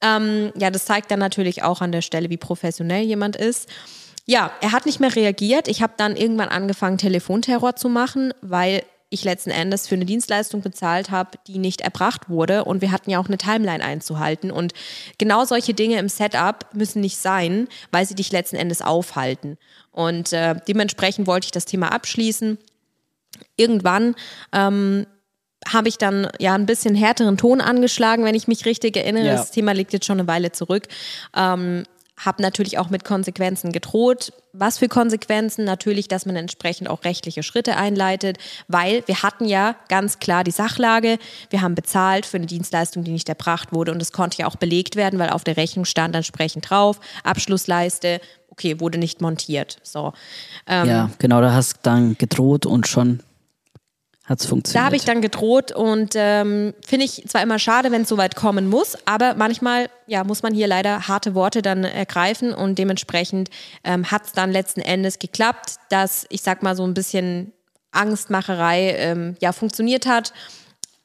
Ähm, 0.01 0.53
ja, 0.55 0.71
das 0.71 0.85
zeigt 0.85 1.11
dann 1.11 1.19
natürlich 1.19 1.63
auch 1.63 1.81
an 1.81 1.91
der 1.91 2.01
Stelle, 2.01 2.29
wie 2.29 2.37
professionell 2.37 3.03
jemand 3.03 3.35
ist. 3.35 3.67
Ja, 4.25 4.53
er 4.61 4.71
hat 4.71 4.85
nicht 4.85 5.01
mehr 5.01 5.13
reagiert. 5.13 5.67
Ich 5.67 5.81
habe 5.81 5.95
dann 5.97 6.15
irgendwann 6.15 6.47
angefangen, 6.47 6.97
Telefonterror 6.97 7.75
zu 7.75 7.89
machen, 7.89 8.33
weil 8.41 8.83
ich 9.09 9.23
letzten 9.23 9.49
Endes 9.49 9.87
für 9.87 9.95
eine 9.95 10.05
Dienstleistung 10.05 10.61
bezahlt 10.61 11.09
habe, 11.09 11.31
die 11.47 11.57
nicht 11.57 11.81
erbracht 11.81 12.29
wurde. 12.29 12.65
Und 12.65 12.81
wir 12.81 12.91
hatten 12.91 13.09
ja 13.09 13.19
auch 13.19 13.27
eine 13.27 13.37
Timeline 13.37 13.83
einzuhalten. 13.83 14.51
Und 14.51 14.73
genau 15.17 15.45
solche 15.45 15.73
Dinge 15.73 15.97
im 15.97 16.09
Setup 16.09 16.65
müssen 16.73 17.01
nicht 17.01 17.17
sein, 17.17 17.67
weil 17.91 18.05
sie 18.05 18.15
dich 18.15 18.31
letzten 18.31 18.55
Endes 18.55 18.81
aufhalten. 18.81 19.57
Und 19.91 20.31
äh, 20.33 20.55
dementsprechend 20.67 21.27
wollte 21.27 21.45
ich 21.45 21.51
das 21.51 21.65
Thema 21.65 21.91
abschließen. 21.91 22.59
Irgendwann 23.55 24.15
ähm, 24.53 25.07
habe 25.67 25.89
ich 25.89 25.97
dann 25.97 26.27
ja 26.39 26.53
ein 26.53 26.65
bisschen 26.65 26.95
härteren 26.95 27.37
Ton 27.37 27.61
angeschlagen, 27.61 28.23
wenn 28.23 28.35
ich 28.35 28.47
mich 28.47 28.65
richtig 28.65 28.95
erinnere. 28.95 29.25
Ja. 29.25 29.35
Das 29.35 29.51
Thema 29.51 29.73
liegt 29.73 29.91
jetzt 29.93 30.05
schon 30.05 30.19
eine 30.19 30.27
Weile 30.27 30.51
zurück. 30.51 30.87
Ähm, 31.35 31.83
habe 32.19 32.41
natürlich 32.41 32.77
auch 32.77 32.89
mit 32.89 33.03
Konsequenzen 33.03 33.71
gedroht. 33.71 34.33
Was 34.51 34.77
für 34.77 34.87
Konsequenzen? 34.87 35.63
Natürlich, 35.63 36.07
dass 36.07 36.25
man 36.25 36.35
entsprechend 36.35 36.89
auch 36.89 37.03
rechtliche 37.03 37.43
Schritte 37.43 37.77
einleitet, 37.77 38.37
weil 38.67 39.03
wir 39.07 39.23
hatten 39.23 39.45
ja 39.45 39.75
ganz 39.87 40.19
klar 40.19 40.43
die 40.43 40.51
Sachlage. 40.51 41.17
Wir 41.49 41.61
haben 41.61 41.75
bezahlt 41.75 42.25
für 42.25 42.37
eine 42.37 42.45
Dienstleistung, 42.45 43.03
die 43.03 43.11
nicht 43.11 43.29
erbracht 43.29 43.71
wurde 43.71 43.91
und 43.91 44.01
es 44.01 44.11
konnte 44.11 44.39
ja 44.39 44.47
auch 44.47 44.57
belegt 44.57 44.95
werden, 44.95 45.19
weil 45.19 45.29
auf 45.29 45.43
der 45.43 45.57
Rechnung 45.57 45.85
stand 45.85 46.15
entsprechend 46.15 46.69
drauf, 46.69 46.99
Abschlussleiste, 47.23 48.19
okay, 48.49 48.79
wurde 48.79 48.97
nicht 48.97 49.21
montiert. 49.21 49.77
So. 49.83 50.13
Ähm, 50.67 50.87
ja, 50.87 51.09
genau, 51.19 51.41
da 51.41 51.53
hast 51.53 51.79
dann 51.83 52.17
gedroht 52.17 52.65
und 52.65 52.87
schon 52.87 53.21
hat 54.29 54.39
es 54.39 54.45
funktioniert. 54.45 54.81
Da 54.81 54.85
habe 54.85 54.95
ich 54.95 55.05
dann 55.05 55.21
gedroht 55.21 55.71
und 55.71 56.13
ähm, 56.15 56.75
finde 56.85 57.05
ich 57.05 57.23
zwar 57.27 57.41
immer 57.41 57.57
schade, 57.57 57.91
wenn 57.91 58.03
es 58.03 58.09
so 58.09 58.17
weit 58.17 58.35
kommen 58.35 58.69
muss, 58.69 58.95
aber 59.05 59.33
manchmal 59.33 59.89
ja, 60.05 60.23
muss 60.23 60.43
man 60.43 60.53
hier 60.53 60.67
leider 60.67 61.07
harte 61.07 61.33
Worte 61.33 61.61
dann 61.61 61.83
ergreifen 61.83 62.53
und 62.53 62.77
dementsprechend 62.77 63.49
ähm, 63.83 64.09
hat 64.11 64.27
es 64.27 64.33
dann 64.33 64.51
letzten 64.51 64.81
Endes 64.81 65.17
geklappt, 65.17 65.77
dass 65.89 66.27
ich 66.29 66.43
sag 66.43 66.61
mal 66.61 66.75
so 66.75 66.85
ein 66.85 66.93
bisschen 66.93 67.51
Angstmacherei 67.91 68.95
ähm, 68.97 69.35
ja 69.41 69.51
funktioniert 69.51 70.05
hat. 70.05 70.31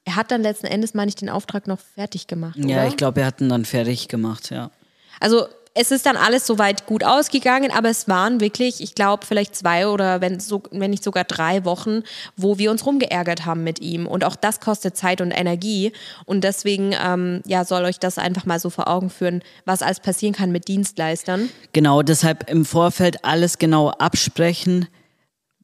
Er 0.04 0.16
hat 0.16 0.30
dann 0.30 0.42
letzten 0.42 0.66
Endes, 0.66 0.92
meine 0.92 1.08
ich, 1.08 1.14
den 1.14 1.30
Auftrag 1.30 1.66
noch 1.66 1.80
fertig 1.80 2.26
gemacht. 2.26 2.56
Ja, 2.58 2.76
oder? 2.76 2.88
ich 2.88 2.96
glaube, 2.98 3.20
er 3.20 3.26
hat 3.26 3.40
ihn 3.40 3.48
dann 3.48 3.64
fertig 3.64 4.08
gemacht, 4.08 4.50
ja. 4.50 4.70
Also 5.18 5.46
es 5.74 5.90
ist 5.90 6.06
dann 6.06 6.16
alles 6.16 6.46
soweit 6.46 6.86
gut 6.86 7.02
ausgegangen, 7.02 7.72
aber 7.72 7.90
es 7.90 8.06
waren 8.06 8.40
wirklich, 8.40 8.80
ich 8.80 8.94
glaube, 8.94 9.26
vielleicht 9.26 9.56
zwei 9.56 9.88
oder 9.88 10.20
wenn, 10.20 10.38
so, 10.38 10.62
wenn 10.70 10.92
nicht 10.92 11.02
sogar 11.02 11.24
drei 11.24 11.64
Wochen, 11.64 12.02
wo 12.36 12.58
wir 12.58 12.70
uns 12.70 12.86
rumgeärgert 12.86 13.44
haben 13.44 13.64
mit 13.64 13.80
ihm. 13.80 14.06
Und 14.06 14.22
auch 14.22 14.36
das 14.36 14.60
kostet 14.60 14.96
Zeit 14.96 15.20
und 15.20 15.32
Energie. 15.32 15.92
Und 16.26 16.44
deswegen 16.44 16.94
ähm, 17.04 17.42
ja, 17.44 17.64
soll 17.64 17.84
euch 17.84 17.98
das 17.98 18.18
einfach 18.18 18.46
mal 18.46 18.60
so 18.60 18.70
vor 18.70 18.86
Augen 18.86 19.10
führen, 19.10 19.42
was 19.64 19.82
alles 19.82 19.98
passieren 19.98 20.32
kann 20.32 20.52
mit 20.52 20.68
Dienstleistern. 20.68 21.48
Genau, 21.72 22.02
deshalb 22.02 22.48
im 22.48 22.64
Vorfeld 22.64 23.24
alles 23.24 23.58
genau 23.58 23.90
absprechen. 23.90 24.86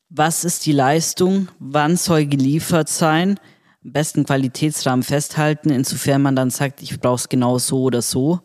Was 0.09 0.43
ist 0.43 0.67
die 0.67 0.73
Leistung? 0.73 1.49
Wann 1.61 1.97
soll 1.97 2.27
geliefert 2.27 2.89
sein? 2.89 3.39
Besten 3.83 4.25
Qualitätsrahmen 4.25 5.05
festhalten, 5.05 5.71
insofern 5.71 6.21
man 6.21 6.35
dann 6.35 6.51
sagt, 6.51 6.83
ich 6.83 6.99
brauche 7.01 7.15
es 7.15 7.29
genau 7.29 7.59
so 7.59 7.83
oder 7.83 8.03
so 8.03 8.41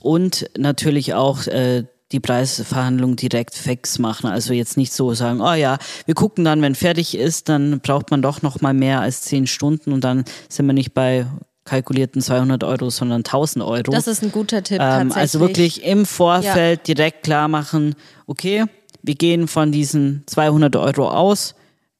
und 0.00 0.50
natürlich 0.56 1.14
auch 1.14 1.46
äh, 1.46 1.84
die 2.12 2.20
Preisverhandlung 2.20 3.16
direkt 3.16 3.54
fix 3.54 3.98
machen. 3.98 4.28
Also 4.28 4.52
jetzt 4.52 4.76
nicht 4.76 4.92
so 4.92 5.14
sagen, 5.14 5.40
oh 5.40 5.54
ja, 5.54 5.78
wir 6.06 6.14
gucken 6.14 6.44
dann, 6.44 6.62
wenn 6.62 6.74
fertig 6.74 7.16
ist, 7.16 7.48
dann 7.48 7.80
braucht 7.80 8.10
man 8.10 8.22
doch 8.22 8.42
noch 8.42 8.60
mal 8.60 8.74
mehr 8.74 9.00
als 9.00 9.22
zehn 9.22 9.46
Stunden 9.46 9.92
und 9.92 10.04
dann 10.04 10.24
sind 10.48 10.66
wir 10.66 10.74
nicht 10.74 10.94
bei 10.94 11.26
kalkulierten 11.64 12.20
200 12.20 12.62
Euro, 12.62 12.90
sondern 12.90 13.20
1000 13.20 13.64
Euro. 13.64 13.90
Das 13.90 14.06
ist 14.06 14.22
ein 14.22 14.30
guter 14.30 14.62
Tipp. 14.62 14.78
Ähm, 14.80 15.12
also 15.12 15.40
wirklich 15.40 15.82
im 15.84 16.06
Vorfeld 16.06 16.86
ja. 16.86 16.94
direkt 16.94 17.24
klar 17.24 17.48
machen, 17.48 17.94
okay, 18.26 18.64
wir 19.02 19.14
gehen 19.14 19.48
von 19.48 19.72
diesen 19.72 20.22
200 20.26 20.76
Euro 20.76 21.10
aus. 21.10 21.54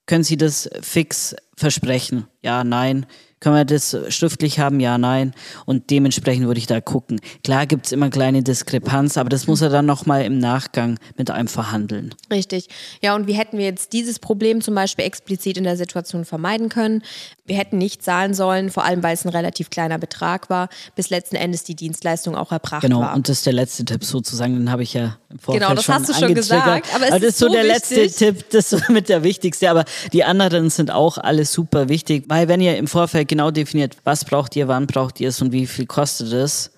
Können 0.06 0.24
Sie 0.24 0.36
das 0.36 0.68
fix 0.80 1.34
versprechen? 1.56 2.26
Ja, 2.42 2.62
nein. 2.62 3.06
Können 3.44 3.56
wir 3.56 3.66
das 3.66 3.94
schriftlich 4.08 4.58
haben? 4.58 4.80
Ja, 4.80 4.96
nein. 4.96 5.34
Und 5.66 5.90
dementsprechend 5.90 6.46
würde 6.46 6.56
ich 6.56 6.66
da 6.66 6.80
gucken. 6.80 7.20
Klar 7.42 7.66
gibt 7.66 7.84
es 7.84 7.92
immer 7.92 8.08
kleine 8.08 8.42
Diskrepanz, 8.42 9.18
aber 9.18 9.28
das 9.28 9.46
muss 9.46 9.60
er 9.60 9.68
dann 9.68 9.84
nochmal 9.84 10.24
im 10.24 10.38
Nachgang 10.38 10.98
mit 11.18 11.30
einem 11.30 11.46
verhandeln. 11.46 12.14
Richtig. 12.32 12.68
Ja, 13.02 13.14
und 13.14 13.26
wie 13.26 13.34
hätten 13.34 13.58
wir 13.58 13.66
jetzt 13.66 13.92
dieses 13.92 14.18
Problem 14.18 14.62
zum 14.62 14.74
Beispiel 14.74 15.04
explizit 15.04 15.58
in 15.58 15.64
der 15.64 15.76
Situation 15.76 16.24
vermeiden 16.24 16.70
können? 16.70 17.02
Wir 17.44 17.58
hätten 17.58 17.76
nicht 17.76 18.02
zahlen 18.02 18.32
sollen, 18.32 18.70
vor 18.70 18.86
allem 18.86 19.02
weil 19.02 19.12
es 19.12 19.26
ein 19.26 19.28
relativ 19.28 19.68
kleiner 19.68 19.98
Betrag 19.98 20.48
war, 20.48 20.70
bis 20.96 21.10
letzten 21.10 21.36
Endes 21.36 21.64
die 21.64 21.74
Dienstleistung 21.74 22.36
auch 22.36 22.50
erbracht 22.50 22.80
genau, 22.80 23.00
war. 23.00 23.08
Genau, 23.08 23.16
und 23.16 23.28
das 23.28 23.36
ist 23.36 23.46
der 23.46 23.52
letzte 23.52 23.84
Tipp 23.84 24.04
sozusagen, 24.04 24.54
den 24.54 24.70
habe 24.70 24.82
ich 24.82 24.94
ja 24.94 25.18
Genau, 25.46 25.74
das 25.74 25.88
hast 25.88 26.08
du 26.08 26.14
schon 26.14 26.34
gesagt. 26.34 26.94
Aber, 26.94 27.06
es 27.06 27.12
aber 27.12 27.20
das 27.20 27.30
ist 27.30 27.38
so, 27.38 27.46
so 27.46 27.52
der 27.52 27.64
wichtig. 27.64 27.96
letzte 27.96 28.24
Tipp, 28.24 28.50
das 28.50 28.72
ist 28.72 28.88
mit 28.88 29.08
der 29.08 29.22
wichtigste. 29.22 29.70
Aber 29.70 29.84
die 30.12 30.24
anderen 30.24 30.70
sind 30.70 30.90
auch 30.90 31.18
alle 31.18 31.44
super 31.44 31.88
wichtig, 31.88 32.24
weil 32.28 32.48
wenn 32.48 32.60
ihr 32.60 32.76
im 32.76 32.86
Vorfeld 32.86 33.28
genau 33.28 33.50
definiert, 33.50 33.96
was 34.04 34.24
braucht 34.24 34.54
ihr, 34.56 34.68
wann 34.68 34.86
braucht 34.86 35.20
ihr 35.20 35.28
es 35.28 35.42
und 35.42 35.52
wie 35.52 35.66
viel 35.66 35.86
kostet 35.86 36.32
es, 36.32 36.70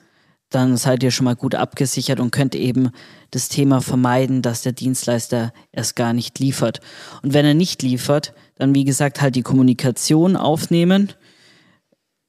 dann 0.51 0.77
seid 0.77 1.03
ihr 1.03 1.11
schon 1.11 1.25
mal 1.25 1.37
gut 1.37 1.55
abgesichert 1.55 2.21
und 2.21 2.31
könnt 2.31 2.55
eben 2.55 2.91
das 3.31 3.49
Thema 3.49 3.81
vermeiden, 3.81 4.43
dass 4.43 4.63
der 4.63 4.73
Dienstleister 4.73 5.53
erst 5.73 5.97
gar 5.97 6.13
nicht 6.13 6.39
liefert. 6.39 6.81
Und 7.23 7.35
wenn 7.35 7.45
er 7.45 7.55
nicht 7.55 7.83
liefert, 7.83 8.33
dann 8.57 8.75
wie 8.75 8.85
gesagt 8.85 9.21
halt 9.21 9.35
die 9.35 9.43
Kommunikation 9.43 10.37
aufnehmen, 10.37 11.13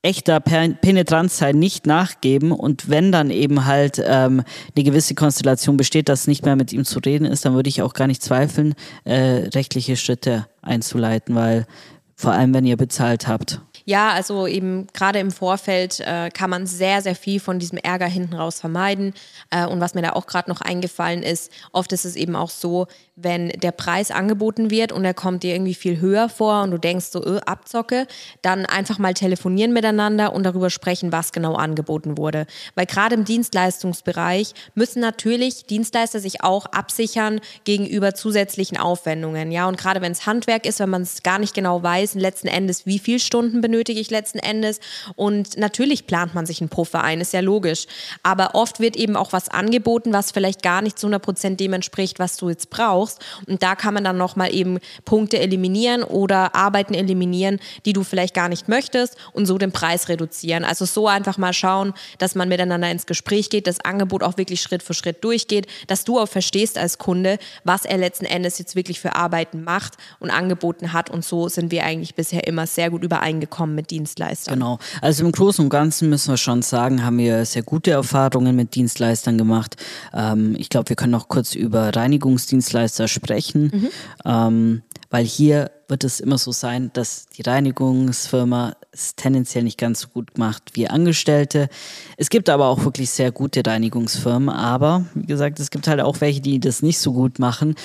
echter 0.08 0.40
Penetranz 0.40 1.38
sein, 1.38 1.60
nicht 1.60 1.86
nachgeben 1.86 2.54
und 2.54 2.90
wenn 2.90 3.12
dann 3.12 3.30
eben 3.30 3.66
halt 3.66 4.02
ähm, 4.06 4.44
eine 4.74 4.84
gewisse 4.86 5.16
Konstellation 5.16 5.76
besteht, 5.76 6.08
dass 6.08 6.28
nicht 6.28 6.46
mehr 6.46 6.56
mit 6.56 6.72
ihm 6.72 6.86
zu 6.86 7.00
reden 7.00 7.26
ist, 7.26 7.44
dann 7.44 7.56
würde 7.56 7.68
ich 7.68 7.82
auch 7.82 7.94
gar 7.94 8.08
nicht 8.08 8.24
zweifeln, 8.24 8.74
äh, 9.04 9.50
rechtliche 9.54 9.98
Schritte 9.98 10.48
einzuleiten, 10.62 11.36
weil 11.36 11.68
vor 12.16 12.32
allem 12.32 12.54
wenn 12.54 12.66
ihr 12.66 12.78
bezahlt 12.78 13.28
habt. 13.28 13.60
Ja, 13.90 14.12
also 14.12 14.48
eben 14.48 14.88
gerade 14.92 15.20
im 15.20 15.32
Vorfeld 15.32 16.02
äh, 16.02 16.30
kann 16.30 16.50
man 16.50 16.68
sehr, 16.68 17.02
sehr 17.02 17.16
viel 17.16 17.40
von 17.40 17.58
diesem 17.58 17.78
Ärger 17.78 18.08
hinten 18.08 18.34
raus 18.34 18.60
vermeiden. 18.60 19.14
Äh, 19.50 19.66
und 19.66 19.80
was 19.80 19.94
mir 19.94 20.02
da 20.02 20.12
auch 20.12 20.28
gerade 20.28 20.50
noch 20.50 20.60
eingefallen 20.60 21.24
ist, 21.24 21.54
oft 21.72 21.94
ist 21.94 22.04
es 22.04 22.18
eben 22.18 22.36
auch 22.36 22.50
so, 22.50 22.88
wenn 23.16 23.48
der 23.48 23.72
Preis 23.72 24.12
angeboten 24.12 24.70
wird 24.70 24.92
und 24.92 25.06
er 25.06 25.14
kommt 25.14 25.42
dir 25.42 25.56
irgendwie 25.56 25.74
viel 25.74 26.02
höher 26.02 26.28
vor 26.28 26.64
und 26.64 26.72
du 26.72 26.78
denkst 26.78 27.06
so, 27.06 27.24
öh, 27.26 27.40
Abzocke, 27.46 28.08
dann 28.42 28.66
einfach 28.66 29.00
mal 29.00 29.14
telefonieren 29.14 29.72
miteinander 29.72 30.34
und 30.34 30.44
darüber 30.44 30.70
sprechen, 30.70 31.14
was 31.14 31.32
genau 31.32 31.56
angeboten 31.56 32.18
wurde. 32.18 32.46
Weil 32.76 32.88
gerade 32.88 33.16
im 33.16 33.24
Dienstleistungsbereich 33.24 34.54
müssen 34.76 35.00
natürlich 35.00 35.66
Dienstleister 35.66 36.20
sich 36.20 36.44
auch 36.44 36.66
absichern 36.68 37.40
gegenüber 37.64 38.14
zusätzlichen 38.14 38.78
Aufwendungen. 38.78 39.50
Ja, 39.52 39.68
und 39.68 39.78
gerade 39.78 40.02
wenn 40.02 40.12
es 40.12 40.26
Handwerk 40.26 40.66
ist, 40.66 40.80
wenn 40.80 40.90
man 40.90 41.04
es 41.04 41.24
gar 41.24 41.40
nicht 41.40 41.56
genau 41.56 41.82
weiß, 41.82 42.16
letzten 42.16 42.50
Endes, 42.50 42.86
wie 42.86 43.00
viele 43.00 43.20
Stunden 43.20 43.62
benötige 43.78 44.00
ich 44.00 44.10
letzten 44.10 44.40
Endes. 44.40 44.80
Und 45.16 45.56
natürlich 45.56 46.08
plant 46.08 46.34
man 46.34 46.48
sich 46.48 46.62
einen 46.62 46.70
Puffer 46.70 47.04
ein, 47.04 47.22
ist 47.22 47.34
ja 47.34 47.42
logisch. 47.42 47.86
Aber 48.24 48.56
oft 48.56 48.80
wird 48.80 48.96
eben 48.96 49.16
auch 49.16 49.34
was 49.34 49.50
angeboten, 49.50 50.14
was 50.14 50.32
vielleicht 50.32 50.64
gar 50.64 50.82
nicht 50.82 50.98
zu 50.98 51.06
100 51.06 51.22
Prozent 51.22 51.60
dem 51.60 51.74
entspricht, 51.74 52.18
was 52.18 52.38
du 52.38 52.50
jetzt 52.50 52.72
brauchst. 52.72 53.20
Und 53.46 53.62
da 53.62 53.76
kann 53.76 53.94
man 53.94 54.04
dann 54.04 54.18
nochmal 54.18 54.52
eben 54.52 54.80
Punkte 55.06 55.38
eliminieren 55.40 56.02
oder 56.02 56.56
Arbeiten 56.56 56.96
eliminieren, 56.96 57.60
die 57.86 57.94
du 57.94 58.04
vielleicht 58.04 58.34
gar 58.34 58.50
nicht 58.50 58.68
möchtest 58.68 59.16
und 59.34 59.46
so 59.46 59.60
den 59.60 59.72
Preis 59.72 60.10
reduzieren. 60.10 60.64
Also 60.64 60.86
so 60.86 61.08
einfach 61.08 61.38
mal 61.38 61.54
schauen, 61.54 61.94
dass 62.18 62.34
man 62.34 62.50
miteinander 62.50 62.90
ins 62.90 63.06
Gespräch 63.06 63.52
geht, 63.52 63.68
das 63.68 63.80
Angebot 63.80 64.24
auch 64.24 64.38
wirklich 64.38 64.62
Schritt 64.62 64.82
für 64.82 64.96
Schritt 64.96 65.24
durchgeht, 65.24 65.68
dass 65.86 66.04
du 66.04 66.20
auch 66.20 66.28
verstehst 66.28 66.80
als 66.80 66.98
Kunde, 66.98 67.38
was 67.64 67.86
er 67.86 67.98
letzten 67.98 68.26
Endes 68.26 68.58
jetzt 68.58 68.76
wirklich 68.76 69.00
für 69.00 69.16
Arbeiten 69.16 69.64
macht 69.64 69.94
und 70.20 70.32
angeboten 70.32 70.94
hat. 70.94 71.12
Und 71.12 71.24
so 71.24 71.48
sind 71.48 71.72
wir 71.72 71.84
eigentlich 71.84 72.16
bisher 72.16 72.48
immer 72.48 72.66
sehr 72.66 72.90
gut 72.90 73.04
übereingekommen 73.04 73.67
mit 73.76 73.92
Dienstleistern. 73.92 74.56
Genau. 74.56 74.80
Also 75.02 75.26
im 75.26 75.32
Großen 75.32 75.64
und 75.64 75.70
Ganzen 75.70 76.10
müssen 76.10 76.32
wir 76.32 76.38
schon 76.38 76.62
sagen, 76.62 77.04
haben 77.04 77.18
wir 77.18 77.46
sehr 77.46 77.64
gute 77.64 77.92
Erfahrungen 77.92 78.56
mit 78.56 78.76
Dienstleistern 78.76 79.38
gemacht. 79.38 79.76
Ähm, 80.14 80.56
ich 80.58 80.70
glaube, 80.70 80.90
wir 80.90 80.96
können 80.96 81.12
noch 81.12 81.28
kurz 81.28 81.56
über 81.56 81.96
Reinigungsdienstleister 81.96 83.08
sprechen, 83.08 83.72
mhm. 83.74 83.90
ähm, 84.26 84.82
weil 85.10 85.26
hier 85.26 85.72
wird 85.88 86.04
es 86.04 86.20
immer 86.20 86.38
so 86.38 86.52
sein, 86.52 86.92
dass 86.94 87.28
die 87.28 87.42
Reinigungsfirma 87.42 88.76
es 88.92 89.16
tendenziell 89.16 89.64
nicht 89.64 89.78
ganz 89.78 90.02
so 90.02 90.08
gut 90.10 90.38
macht 90.38 90.76
wie 90.76 90.88
Angestellte. 90.88 91.70
Es 92.18 92.30
gibt 92.30 92.50
aber 92.50 92.68
auch 92.68 92.84
wirklich 92.84 93.10
sehr 93.10 93.32
gute 93.32 93.66
Reinigungsfirmen, 93.66 94.50
aber 94.50 95.06
wie 95.14 95.26
gesagt, 95.26 95.60
es 95.60 95.70
gibt 95.70 95.88
halt 95.88 96.02
auch 96.02 96.20
welche, 96.20 96.42
die 96.42 96.60
das 96.60 96.82
nicht 96.82 97.00
so 97.00 97.14
gut 97.14 97.40
machen. 97.40 97.76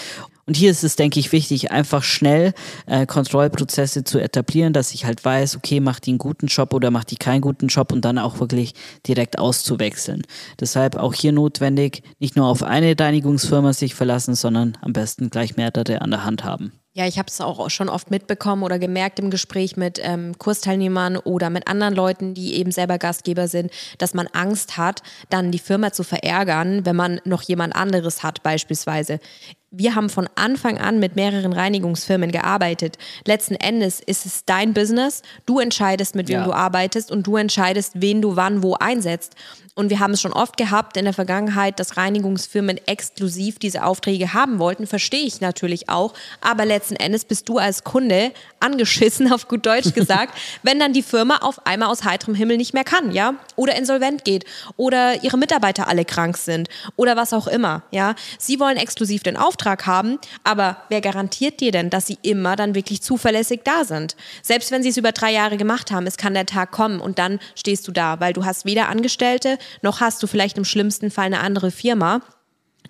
Und 0.45 0.57
hier 0.57 0.73
ist 0.73 0.83
es, 0.83 0.97
denke 0.97 1.21
ich, 1.21 1.31
wichtig, 1.31 1.71
einfach 1.71 2.03
schnell 2.03 2.53
äh, 2.87 3.07
Kontrollprozesse 3.07 4.03
zu 4.03 4.19
etablieren, 4.19 4.73
dass 4.73 4.93
ich 4.93 5.05
halt 5.05 5.25
weiß, 5.25 5.57
okay, 5.57 5.79
macht 5.79 6.07
die 6.07 6.11
einen 6.11 6.19
guten 6.19 6.47
Job 6.49 6.75
oder 6.75 6.91
macht 6.91 7.13
die 7.13 7.17
keinen 7.17 7.41
guten 7.41 7.69
Job 7.69 7.93
und 7.93 8.05
dann 8.05 8.19
auch 8.19 8.41
wirklich 8.41 8.75
direkt 9.07 9.39
auszuwechseln. 9.39 10.23
Deshalb 10.59 10.97
auch 10.97 11.15
hier 11.15 11.31
notwendig, 11.31 12.03
nicht 12.19 12.35
nur 12.35 12.47
auf 12.47 12.65
eine 12.65 12.99
Reinigungsfirma 12.99 13.73
sich 13.73 13.95
verlassen, 13.95 14.35
sondern 14.35 14.77
am 14.81 14.93
besten 14.93 15.31
gleich 15.31 15.57
mehrere 15.57 16.03
an 16.03 16.11
der 16.11 16.25
Hand 16.25 16.43
haben. 16.43 16.73
Ja, 16.95 17.07
ich 17.07 17.19
habe 17.19 17.29
es 17.29 17.41
auch 17.41 17.71
schon 17.71 17.89
oft 17.89 18.11
mitbekommen 18.11 18.63
oder 18.63 18.79
gemerkt 18.79 19.19
im 19.19 19.31
Gespräch 19.31 19.79
mit 19.79 19.99
ähm, 20.03 20.37
Kursteilnehmern 20.37 21.17
oder 21.17 21.49
mit 21.49 21.67
anderen 21.67 21.95
Leuten, 21.95 22.35
die 22.35 22.55
eben 22.57 22.71
selber 22.71 22.99
Gastgeber 22.99 23.49
sind, 23.49 23.73
dass 23.97 24.13
man 24.13 24.27
Angst 24.27 24.77
hat, 24.77 25.03
dann 25.31 25.51
die 25.51 25.59
Firma 25.59 25.93
zu 25.93 26.05
verärgern, 26.05 26.85
wenn 26.85 26.97
man 26.97 27.19
noch 27.25 27.41
jemand 27.41 27.75
anderes 27.75 28.23
hat 28.23 28.43
beispielsweise 28.43 29.21
wir 29.73 29.95
haben 29.95 30.11
von 30.11 30.29
Anfang 30.35 30.79
an 30.79 30.99
mit 30.99 31.17
mehreren 31.17 31.55
Reinigungsfirmen 31.55 32.31
gearbeitet. 32.31 32.99
Letzten 33.27 33.55
Endes 33.55 34.01
ist 34.01 34.27
es 34.27 34.45
dein 34.45 34.75
Business. 34.75 35.23
Du 35.47 35.59
entscheidest, 35.59 36.15
mit 36.15 36.29
wem 36.29 36.41
ja. 36.41 36.45
du 36.45 36.53
arbeitest 36.53 37.11
und 37.11 37.27
du 37.27 37.37
entscheidest, 37.37 37.93
wen 37.95 38.21
du 38.21 38.37
wann 38.37 38.63
wo 38.63 38.75
einsetzt. 38.75 39.35
Und 39.75 39.89
wir 39.89 40.01
haben 40.01 40.13
es 40.13 40.21
schon 40.21 40.35
oft 40.35 40.59
gehabt 40.59 40.99
in 40.99 41.07
der 41.07 41.15
Vergangenheit, 41.15 41.81
dass 41.81 41.97
Reinigungsfirmen 41.97 42.79
exklusiv 42.87 43.59
diese 43.59 43.85
Aufträge 43.85 44.35
haben 44.35 44.59
wollten. 44.59 44.87
Verstehe 44.87 45.25
ich 45.25 45.41
natürlich 45.41 45.89
auch. 45.89 46.13
Aber 46.43 46.67
letzten 46.67 46.97
Endes 46.97 47.25
bist 47.25 47.49
du 47.49 47.57
als 47.57 47.83
Kunde 47.83 48.33
angeschissen, 48.61 49.33
auf 49.33 49.49
gut 49.49 49.65
Deutsch 49.65 49.93
gesagt, 49.95 50.37
wenn 50.63 50.79
dann 50.79 50.93
die 50.93 51.03
Firma 51.03 51.39
auf 51.39 51.67
einmal 51.67 51.89
aus 51.89 52.05
heiterem 52.05 52.35
Himmel 52.35 52.59
nicht 52.59 52.75
mehr 52.75 52.85
kann, 52.85 53.13
ja? 53.13 53.35
Oder 53.57 53.77
insolvent 53.77 54.27
geht. 54.27 54.45
Oder 54.77 55.25
ihre 55.25 55.39
Mitarbeiter 55.39 55.89
alle 55.89 56.05
krank 56.05 56.37
sind. 56.37 56.69
Oder 56.97 57.17
was 57.17 57.33
auch 57.33 57.47
immer, 57.47 57.83
ja? 57.91 58.15
Sie 58.39 58.61
wollen 58.61 58.77
exklusiv 58.77 59.23
den 59.23 59.39
Auftrag 59.39 59.62
haben. 59.65 60.19
Aber 60.45 60.79
wer 60.89 61.01
garantiert 61.01 61.61
dir 61.61 61.73
denn, 61.73 61.91
dass 61.91 62.07
sie 62.07 62.19
immer 62.23 62.57
dann 62.57 62.75
wirklich 62.75 63.03
zuverlässig 63.03 63.61
da 63.65 63.85
sind? 63.85 64.17
Selbst 64.43 64.71
wenn 64.71 64.83
sie 64.83 64.91
es 64.91 64.97
über 64.97 65.13
drei 65.13 65.33
Jahre 65.33 65.57
gemacht 65.57 65.91
haben, 65.91 66.07
es 66.07 66.17
kann 66.17 66.35
der 66.35 66.47
Tag 66.47 66.71
kommen 66.71 67.01
und 67.01 67.19
dann 67.19 67.39
stehst 67.55 67.87
du 67.89 67.93
da, 67.93 68.21
weil 68.21 68.33
du 68.33 68.45
hast 68.45 68.65
weder 68.65 68.89
Angestellte, 68.89 69.59
noch 69.83 70.01
hast 70.01 70.23
du 70.23 70.27
vielleicht 70.27 70.59
im 70.59 70.65
schlimmsten 70.65 71.11
Fall 71.11 71.27
eine 71.27 71.41
andere 71.41 71.71
Firma 71.71 72.21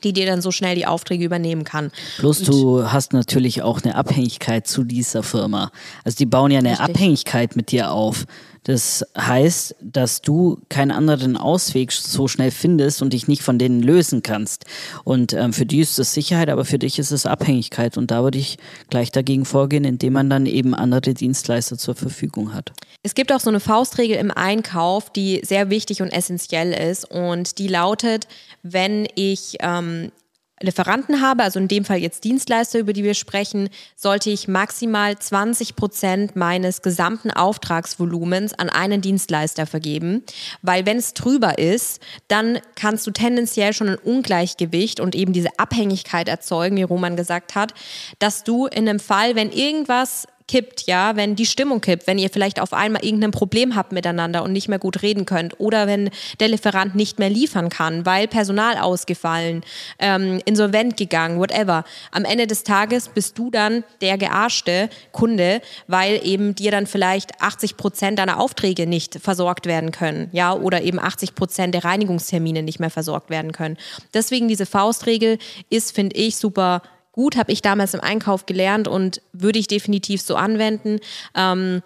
die 0.05 0.13
dir 0.13 0.27
dann 0.27 0.43
so 0.43 0.51
schnell 0.51 0.75
die 0.75 0.87
Aufträge 0.87 1.25
übernehmen 1.25 1.65
kann. 1.65 1.93
Plus 2.19 2.41
und 2.41 2.49
du 2.49 2.91
hast 2.91 3.13
natürlich 3.13 3.63
auch 3.63 3.83
eine 3.83 3.95
Abhängigkeit 3.95 4.67
zu 4.67 4.85
dieser 4.85 5.23
Firma. 5.23 5.71
Also 6.05 6.17
die 6.17 6.27
bauen 6.27 6.51
ja 6.51 6.59
eine 6.59 6.71
richtig. 6.71 6.89
Abhängigkeit 6.89 7.57
mit 7.57 7.71
dir 7.71 7.93
auf. 7.93 8.25
Das 8.65 9.05
heißt, 9.19 9.77
dass 9.81 10.23
du 10.23 10.59
keinen 10.69 10.93
anderen 10.93 11.37
Ausweg 11.37 11.91
so 11.93 12.29
schnell 12.29 12.51
findest 12.51 13.03
und 13.03 13.13
dich 13.13 13.27
nicht 13.27 13.43
von 13.43 13.59
denen 13.59 13.83
lösen 13.83 14.23
kannst. 14.23 14.65
Und 15.05 15.33
ähm, 15.33 15.53
für 15.53 15.67
die 15.67 15.81
ist 15.81 15.99
das 15.99 16.15
Sicherheit, 16.15 16.49
aber 16.49 16.65
für 16.65 16.79
dich 16.79 16.99
ist 16.99 17.11
es 17.11 17.27
Abhängigkeit. 17.27 17.99
Und 17.99 18.11
da 18.11 18.23
würde 18.23 18.39
ich 18.39 18.59
gleich 18.89 19.11
dagegen 19.11 19.45
vorgehen, 19.45 19.85
indem 19.85 20.13
man 20.13 20.31
dann 20.31 20.47
eben 20.47 20.75
andere 20.75 21.15
Dienstleister 21.15 21.77
zur 21.77 21.95
Verfügung 21.95 22.55
hat. 22.55 22.73
Es 23.03 23.15
gibt 23.15 23.33
auch 23.33 23.41
so 23.41 23.51
eine 23.51 23.61
Faustregel 23.61 24.17
im 24.17 24.31
Einkauf, 24.31 25.11
die 25.11 25.41
sehr 25.45 25.71
wichtig 25.71 26.01
und 26.01 26.11
essentiell 26.11 26.73
ist. 26.73 27.11
Und 27.11 27.59
die 27.59 27.69
lautet, 27.69 28.29
wenn 28.63 29.09
ich 29.17 29.57
ähm, 29.61 30.13
Lieferanten 30.63 31.21
habe, 31.21 31.43
also 31.43 31.59
in 31.59 31.69
dem 31.69 31.85
Fall 31.85 31.99
jetzt 31.99 32.25
Dienstleister, 32.25 32.79
über 32.79 32.93
die 32.93 33.05
wir 33.05 33.15
sprechen, 33.15 33.69
sollte 33.97 34.31
ich 34.31 34.49
maximal 34.49 35.19
20 35.19 35.77
Prozent 35.77 36.37
meines 36.37 36.83
gesamten 36.83 37.31
Auftragsvolumens 37.31 38.55
an 38.55 38.69
einen 38.69 39.01
Dienstleister 39.01 39.67
vergeben. 39.67 40.23
Weil 40.63 40.87
wenn 40.87 40.97
es 40.97 41.15
drüber 41.15 41.59
ist, 41.59 42.01
dann 42.29 42.59
kannst 42.75 43.07
du 43.07 43.11
tendenziell 43.11 43.73
schon 43.73 43.91
ein 43.91 43.97
Ungleichgewicht 43.97 45.01
und 45.01 45.15
eben 45.15 45.33
diese 45.33 45.59
Abhängigkeit 45.59 46.29
erzeugen, 46.29 46.77
wie 46.77 46.83
Roman 46.83 47.17
gesagt 47.17 47.55
hat, 47.55 47.75
dass 48.19 48.45
du 48.45 48.67
in 48.67 48.89
einem 48.89 49.01
Fall, 49.01 49.35
wenn 49.35 49.51
irgendwas 49.51 50.27
kippt, 50.53 50.83
ja, 50.87 51.17
wenn 51.17 51.35
die 51.35 51.47
Stimmung 51.47 51.81
kippt, 51.81 52.07
wenn 52.07 52.19
ihr 52.19 52.29
vielleicht 52.29 52.61
auf 52.61 52.75
einmal 52.75 53.03
irgendein 53.03 53.31
Problem 53.31 53.75
habt 53.75 53.91
miteinander 53.91 54.43
und 54.43 54.53
nicht 54.53 54.69
mehr 54.69 54.79
gut 54.79 55.01
reden 55.01 55.25
könnt 55.25 55.59
oder 55.59 55.87
wenn 55.87 56.11
der 56.41 56.49
Lieferant 56.49 56.95
nicht 56.95 57.19
mehr 57.19 57.31
liefern 57.31 57.71
kann, 57.71 58.05
weil 58.05 58.29
Personal 58.29 58.77
ausgefallen, 58.77 59.65
ähm, 59.99 60.43
insolvent 60.45 60.99
gegangen, 60.99 61.39
whatever. 61.39 61.85
Am 62.11 62.27
Ende 62.27 62.47
des 62.47 62.65
Tages 62.65 63.09
bist 63.09 63.39
du 63.39 63.51
dann 63.51 63.83
der 64.03 64.19
gearschte 64.19 64.91
Kunde, 65.13 65.63
weil 65.87 66.21
eben 66.23 66.55
dir 66.55 66.71
dann 66.71 66.87
vielleicht 66.87 67.41
80 67.41 67.79
Prozent 67.79 68.19
deiner 68.19 68.39
Aufträge 68.39 68.87
nicht 68.87 69.21
versorgt 69.23 69.65
werden 69.65 69.91
können, 69.91 70.29
ja, 70.33 70.53
oder 70.53 70.83
eben 70.83 70.99
80 70.99 71.35
Prozent 71.35 71.75
der 71.75 71.87
Reinigungstermine 71.87 72.63
nicht 72.63 72.79
mehr 72.79 72.91
versorgt 72.91 73.31
werden 73.31 73.53
können. 73.53 73.79
Deswegen 74.13 74.49
diese 74.49 74.67
Faustregel 74.67 75.39
ist, 75.71 75.95
finde 75.95 76.15
ich, 76.15 76.37
super 76.37 76.83
gut, 77.13 77.37
habe 77.37 77.53
ich 77.53 77.63
damals 77.63 77.95
im 77.95 78.01
Einkauf 78.01 78.47
gelernt 78.47 78.89
und 78.89 79.23
würde 79.33 79.59
ich 79.59 79.69
definitiv 79.69 80.21
so 80.23 80.37
anwenden. 80.37 80.99
Ähm, 81.35 81.83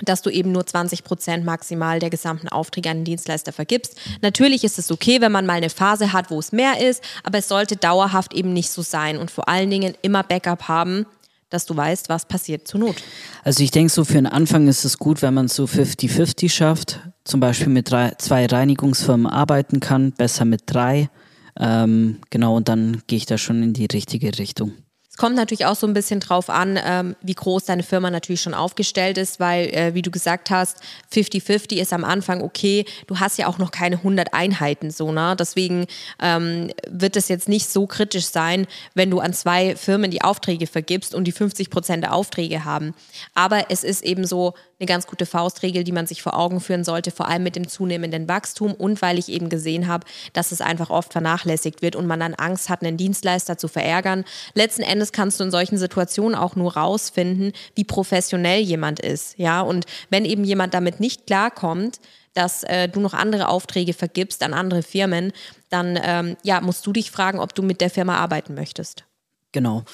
dass 0.00 0.22
du 0.22 0.30
eben 0.30 0.52
nur 0.52 0.66
20 0.66 1.04
Prozent 1.04 1.44
maximal 1.44 1.98
der 1.98 2.10
gesamten 2.10 2.48
Aufträge 2.48 2.90
an 2.90 2.98
den 2.98 3.04
Dienstleister 3.04 3.52
vergibst. 3.52 3.96
Natürlich 4.20 4.64
ist 4.64 4.78
es 4.78 4.90
okay, 4.90 5.20
wenn 5.20 5.30
man 5.30 5.46
mal 5.46 5.54
eine 5.54 5.70
Phase 5.70 6.12
hat, 6.12 6.30
wo 6.30 6.38
es 6.38 6.50
mehr 6.50 6.80
ist, 6.80 7.04
aber 7.22 7.38
es 7.38 7.48
sollte 7.48 7.76
dauerhaft 7.76 8.32
eben 8.32 8.52
nicht 8.52 8.70
so 8.70 8.82
sein 8.82 9.18
und 9.18 9.30
vor 9.30 9.48
allen 9.48 9.70
Dingen 9.70 9.94
immer 10.02 10.22
Backup 10.22 10.66
haben, 10.66 11.06
dass 11.50 11.66
du 11.66 11.76
weißt, 11.76 12.08
was 12.08 12.24
passiert 12.24 12.66
zur 12.66 12.80
Not. 12.80 12.96
Also 13.44 13.62
ich 13.62 13.70
denke, 13.70 13.92
so 13.92 14.04
für 14.04 14.14
den 14.14 14.26
Anfang 14.26 14.66
ist 14.68 14.84
es 14.84 14.98
gut, 14.98 15.20
wenn 15.20 15.34
man 15.34 15.48
so 15.48 15.64
50-50 15.64 16.48
schafft, 16.48 17.00
zum 17.24 17.40
Beispiel 17.40 17.68
mit 17.68 17.90
drei, 17.90 18.12
zwei 18.18 18.46
Reinigungsfirmen 18.46 19.26
arbeiten 19.26 19.78
kann, 19.78 20.12
besser 20.12 20.46
mit 20.46 20.62
drei 20.66 21.10
ähm, 21.58 22.18
genau, 22.30 22.56
und 22.56 22.68
dann 22.68 23.02
gehe 23.06 23.16
ich 23.16 23.26
da 23.26 23.38
schon 23.38 23.62
in 23.62 23.72
die 23.72 23.86
richtige 23.86 24.38
Richtung. 24.38 24.72
Es 25.12 25.18
kommt 25.18 25.36
natürlich 25.36 25.66
auch 25.66 25.76
so 25.76 25.86
ein 25.86 25.92
bisschen 25.92 26.20
drauf 26.20 26.48
an, 26.48 26.78
ähm, 26.82 27.16
wie 27.20 27.34
groß 27.34 27.66
deine 27.66 27.82
Firma 27.82 28.10
natürlich 28.10 28.40
schon 28.40 28.54
aufgestellt 28.54 29.18
ist, 29.18 29.40
weil, 29.40 29.66
äh, 29.66 29.92
wie 29.92 30.00
du 30.00 30.10
gesagt 30.10 30.48
hast, 30.48 30.78
50-50 31.12 31.76
ist 31.76 31.92
am 31.92 32.02
Anfang 32.02 32.40
okay. 32.40 32.86
Du 33.08 33.20
hast 33.20 33.36
ja 33.36 33.46
auch 33.46 33.58
noch 33.58 33.72
keine 33.72 33.96
100 33.96 34.32
Einheiten 34.32 34.90
so, 34.90 35.12
ne? 35.12 35.36
Deswegen 35.38 35.84
ähm, 36.18 36.70
wird 36.88 37.16
es 37.16 37.28
jetzt 37.28 37.46
nicht 37.46 37.68
so 37.68 37.86
kritisch 37.86 38.24
sein, 38.24 38.66
wenn 38.94 39.10
du 39.10 39.20
an 39.20 39.34
zwei 39.34 39.76
Firmen 39.76 40.10
die 40.10 40.22
Aufträge 40.22 40.66
vergibst 40.66 41.14
und 41.14 41.24
die 41.24 41.32
50 41.32 41.68
Prozent 41.68 42.04
der 42.04 42.14
Aufträge 42.14 42.64
haben. 42.64 42.94
Aber 43.34 43.66
es 43.68 43.84
ist 43.84 44.02
eben 44.02 44.24
so, 44.24 44.54
eine 44.82 44.86
ganz 44.86 45.06
gute 45.06 45.26
Faustregel, 45.26 45.84
die 45.84 45.92
man 45.92 46.06
sich 46.06 46.22
vor 46.22 46.36
Augen 46.36 46.60
führen 46.60 46.82
sollte, 46.82 47.12
vor 47.12 47.28
allem 47.28 47.44
mit 47.44 47.54
dem 47.56 47.68
zunehmenden 47.68 48.28
Wachstum 48.28 48.74
und 48.74 49.00
weil 49.00 49.18
ich 49.18 49.28
eben 49.28 49.48
gesehen 49.48 49.86
habe, 49.86 50.06
dass 50.32 50.50
es 50.50 50.60
einfach 50.60 50.90
oft 50.90 51.12
vernachlässigt 51.12 51.82
wird 51.82 51.94
und 51.94 52.06
man 52.06 52.20
dann 52.20 52.34
Angst 52.34 52.68
hat, 52.68 52.82
einen 52.82 52.96
Dienstleister 52.96 53.56
zu 53.56 53.68
verärgern. 53.68 54.24
Letzten 54.54 54.82
Endes 54.82 55.12
kannst 55.12 55.38
du 55.38 55.44
in 55.44 55.50
solchen 55.52 55.78
Situationen 55.78 56.34
auch 56.34 56.56
nur 56.56 56.76
rausfinden, 56.76 57.52
wie 57.76 57.84
professionell 57.84 58.60
jemand 58.60 58.98
ist. 58.98 59.38
Ja, 59.38 59.60
und 59.60 59.86
wenn 60.10 60.24
eben 60.24 60.44
jemand 60.44 60.74
damit 60.74 60.98
nicht 60.98 61.26
klarkommt, 61.26 62.00
dass 62.34 62.64
äh, 62.64 62.88
du 62.88 63.00
noch 63.00 63.14
andere 63.14 63.48
Aufträge 63.48 63.92
vergibst 63.92 64.42
an 64.42 64.54
andere 64.54 64.82
Firmen, 64.82 65.32
dann 65.70 65.98
ähm, 66.02 66.36
ja, 66.42 66.60
musst 66.60 66.84
du 66.86 66.92
dich 66.92 67.10
fragen, 67.10 67.38
ob 67.38 67.54
du 67.54 67.62
mit 67.62 67.80
der 67.80 67.90
Firma 67.90 68.16
arbeiten 68.16 68.54
möchtest. 68.54 69.04
Genau. 69.52 69.84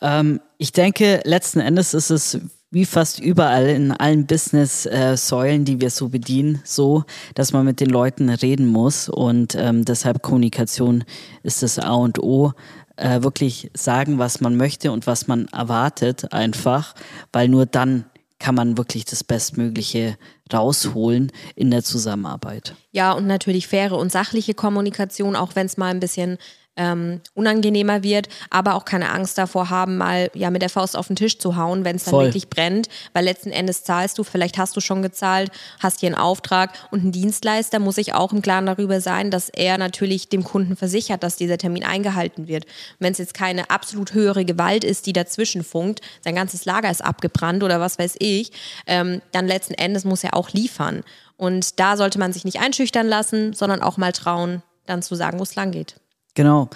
Ähm, 0.00 0.40
ich 0.56 0.72
denke, 0.72 1.20
letzten 1.24 1.60
Endes 1.60 1.92
ist 1.92 2.10
es 2.10 2.40
wie 2.74 2.84
fast 2.84 3.20
überall 3.20 3.68
in 3.68 3.92
allen 3.92 4.26
Business-Säulen, 4.26 5.64
die 5.64 5.80
wir 5.80 5.90
so 5.90 6.08
bedienen, 6.08 6.60
so, 6.64 7.04
dass 7.34 7.52
man 7.52 7.64
mit 7.64 7.78
den 7.78 7.88
Leuten 7.88 8.28
reden 8.28 8.66
muss. 8.66 9.08
Und 9.08 9.54
ähm, 9.54 9.84
deshalb 9.84 10.22
Kommunikation 10.22 11.04
ist 11.44 11.62
das 11.62 11.78
A 11.78 11.92
und 11.92 12.18
O. 12.18 12.52
Äh, 12.96 13.22
wirklich 13.22 13.70
sagen, 13.74 14.18
was 14.18 14.40
man 14.40 14.56
möchte 14.56 14.92
und 14.92 15.06
was 15.06 15.26
man 15.26 15.46
erwartet, 15.48 16.32
einfach, 16.32 16.94
weil 17.32 17.48
nur 17.48 17.66
dann 17.66 18.04
kann 18.38 18.54
man 18.54 18.76
wirklich 18.76 19.04
das 19.04 19.24
Bestmögliche 19.24 20.16
rausholen 20.52 21.32
in 21.56 21.70
der 21.70 21.82
Zusammenarbeit. 21.82 22.74
Ja, 22.92 23.12
und 23.12 23.26
natürlich 23.26 23.66
faire 23.68 23.96
und 23.96 24.12
sachliche 24.12 24.54
Kommunikation, 24.54 25.34
auch 25.34 25.56
wenn 25.56 25.66
es 25.66 25.76
mal 25.76 25.90
ein 25.90 26.00
bisschen 26.00 26.38
ähm, 26.76 27.20
unangenehmer 27.34 28.02
wird, 28.02 28.28
aber 28.50 28.74
auch 28.74 28.84
keine 28.84 29.10
Angst 29.10 29.38
davor 29.38 29.70
haben, 29.70 29.96
mal 29.96 30.30
ja 30.34 30.50
mit 30.50 30.62
der 30.62 30.70
Faust 30.70 30.96
auf 30.96 31.06
den 31.06 31.16
Tisch 31.16 31.38
zu 31.38 31.56
hauen, 31.56 31.84
wenn 31.84 31.96
es 31.96 32.04
dann 32.04 32.12
Voll. 32.12 32.26
wirklich 32.26 32.48
brennt, 32.48 32.88
weil 33.12 33.24
letzten 33.24 33.50
Endes 33.50 33.84
zahlst 33.84 34.18
du, 34.18 34.24
vielleicht 34.24 34.58
hast 34.58 34.76
du 34.76 34.80
schon 34.80 35.02
gezahlt, 35.02 35.50
hast 35.80 36.00
hier 36.00 36.08
einen 36.08 36.16
Auftrag 36.16 36.70
und 36.90 37.04
ein 37.04 37.12
Dienstleister 37.12 37.78
muss 37.78 37.96
sich 37.96 38.14
auch 38.14 38.32
im 38.32 38.42
Klaren 38.42 38.66
darüber 38.66 39.00
sein, 39.00 39.30
dass 39.30 39.48
er 39.48 39.78
natürlich 39.78 40.28
dem 40.28 40.44
Kunden 40.44 40.76
versichert, 40.76 41.22
dass 41.22 41.36
dieser 41.36 41.58
Termin 41.58 41.84
eingehalten 41.84 42.48
wird. 42.48 42.66
Wenn 42.98 43.12
es 43.12 43.18
jetzt 43.18 43.34
keine 43.34 43.70
absolut 43.70 44.14
höhere 44.14 44.44
Gewalt 44.44 44.84
ist, 44.84 45.06
die 45.06 45.12
dazwischen 45.12 45.64
funkt, 45.64 46.00
sein 46.22 46.34
ganzes 46.34 46.64
Lager 46.64 46.90
ist 46.90 47.04
abgebrannt 47.04 47.62
oder 47.62 47.80
was 47.80 47.98
weiß 47.98 48.16
ich, 48.18 48.52
ähm, 48.86 49.22
dann 49.32 49.46
letzten 49.46 49.74
Endes 49.74 50.04
muss 50.04 50.24
er 50.24 50.34
auch 50.34 50.50
liefern. 50.50 51.02
Und 51.36 51.80
da 51.80 51.96
sollte 51.96 52.18
man 52.18 52.32
sich 52.32 52.44
nicht 52.44 52.60
einschüchtern 52.60 53.06
lassen, 53.06 53.52
sondern 53.52 53.82
auch 53.82 53.96
mal 53.96 54.12
trauen, 54.12 54.62
dann 54.86 55.02
zu 55.02 55.14
sagen, 55.14 55.38
wo 55.38 55.42
es 55.42 55.54
lang 55.54 55.72
geht. 55.72 55.96
Genau. 56.34 56.68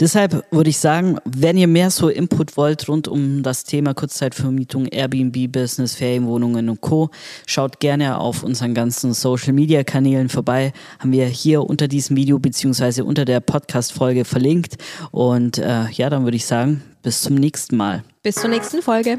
Deshalb 0.00 0.44
würde 0.50 0.70
ich 0.70 0.78
sagen, 0.78 1.18
wenn 1.24 1.58
ihr 1.58 1.68
mehr 1.68 1.90
so 1.90 2.08
Input 2.08 2.56
wollt 2.56 2.88
rund 2.88 3.08
um 3.08 3.42
das 3.42 3.64
Thema 3.64 3.92
Kurzzeitvermietung, 3.92 4.86
Airbnb-Business, 4.86 5.94
Ferienwohnungen 5.94 6.70
und 6.70 6.80
Co., 6.80 7.10
schaut 7.46 7.78
gerne 7.78 8.18
auf 8.18 8.42
unseren 8.42 8.72
ganzen 8.72 9.12
Social-Media-Kanälen 9.12 10.30
vorbei. 10.30 10.72
Haben 10.98 11.12
wir 11.12 11.26
hier 11.26 11.62
unter 11.62 11.88
diesem 11.88 12.16
Video 12.16 12.38
beziehungsweise 12.38 13.04
unter 13.04 13.26
der 13.26 13.40
Podcast-Folge 13.40 14.24
verlinkt. 14.24 14.78
Und 15.10 15.58
äh, 15.58 15.90
ja, 15.90 16.08
dann 16.08 16.24
würde 16.24 16.38
ich 16.38 16.46
sagen, 16.46 16.82
bis 17.02 17.20
zum 17.20 17.34
nächsten 17.34 17.76
Mal. 17.76 18.04
Bis 18.22 18.36
zur 18.36 18.48
nächsten 18.48 18.80
Folge. 18.80 19.18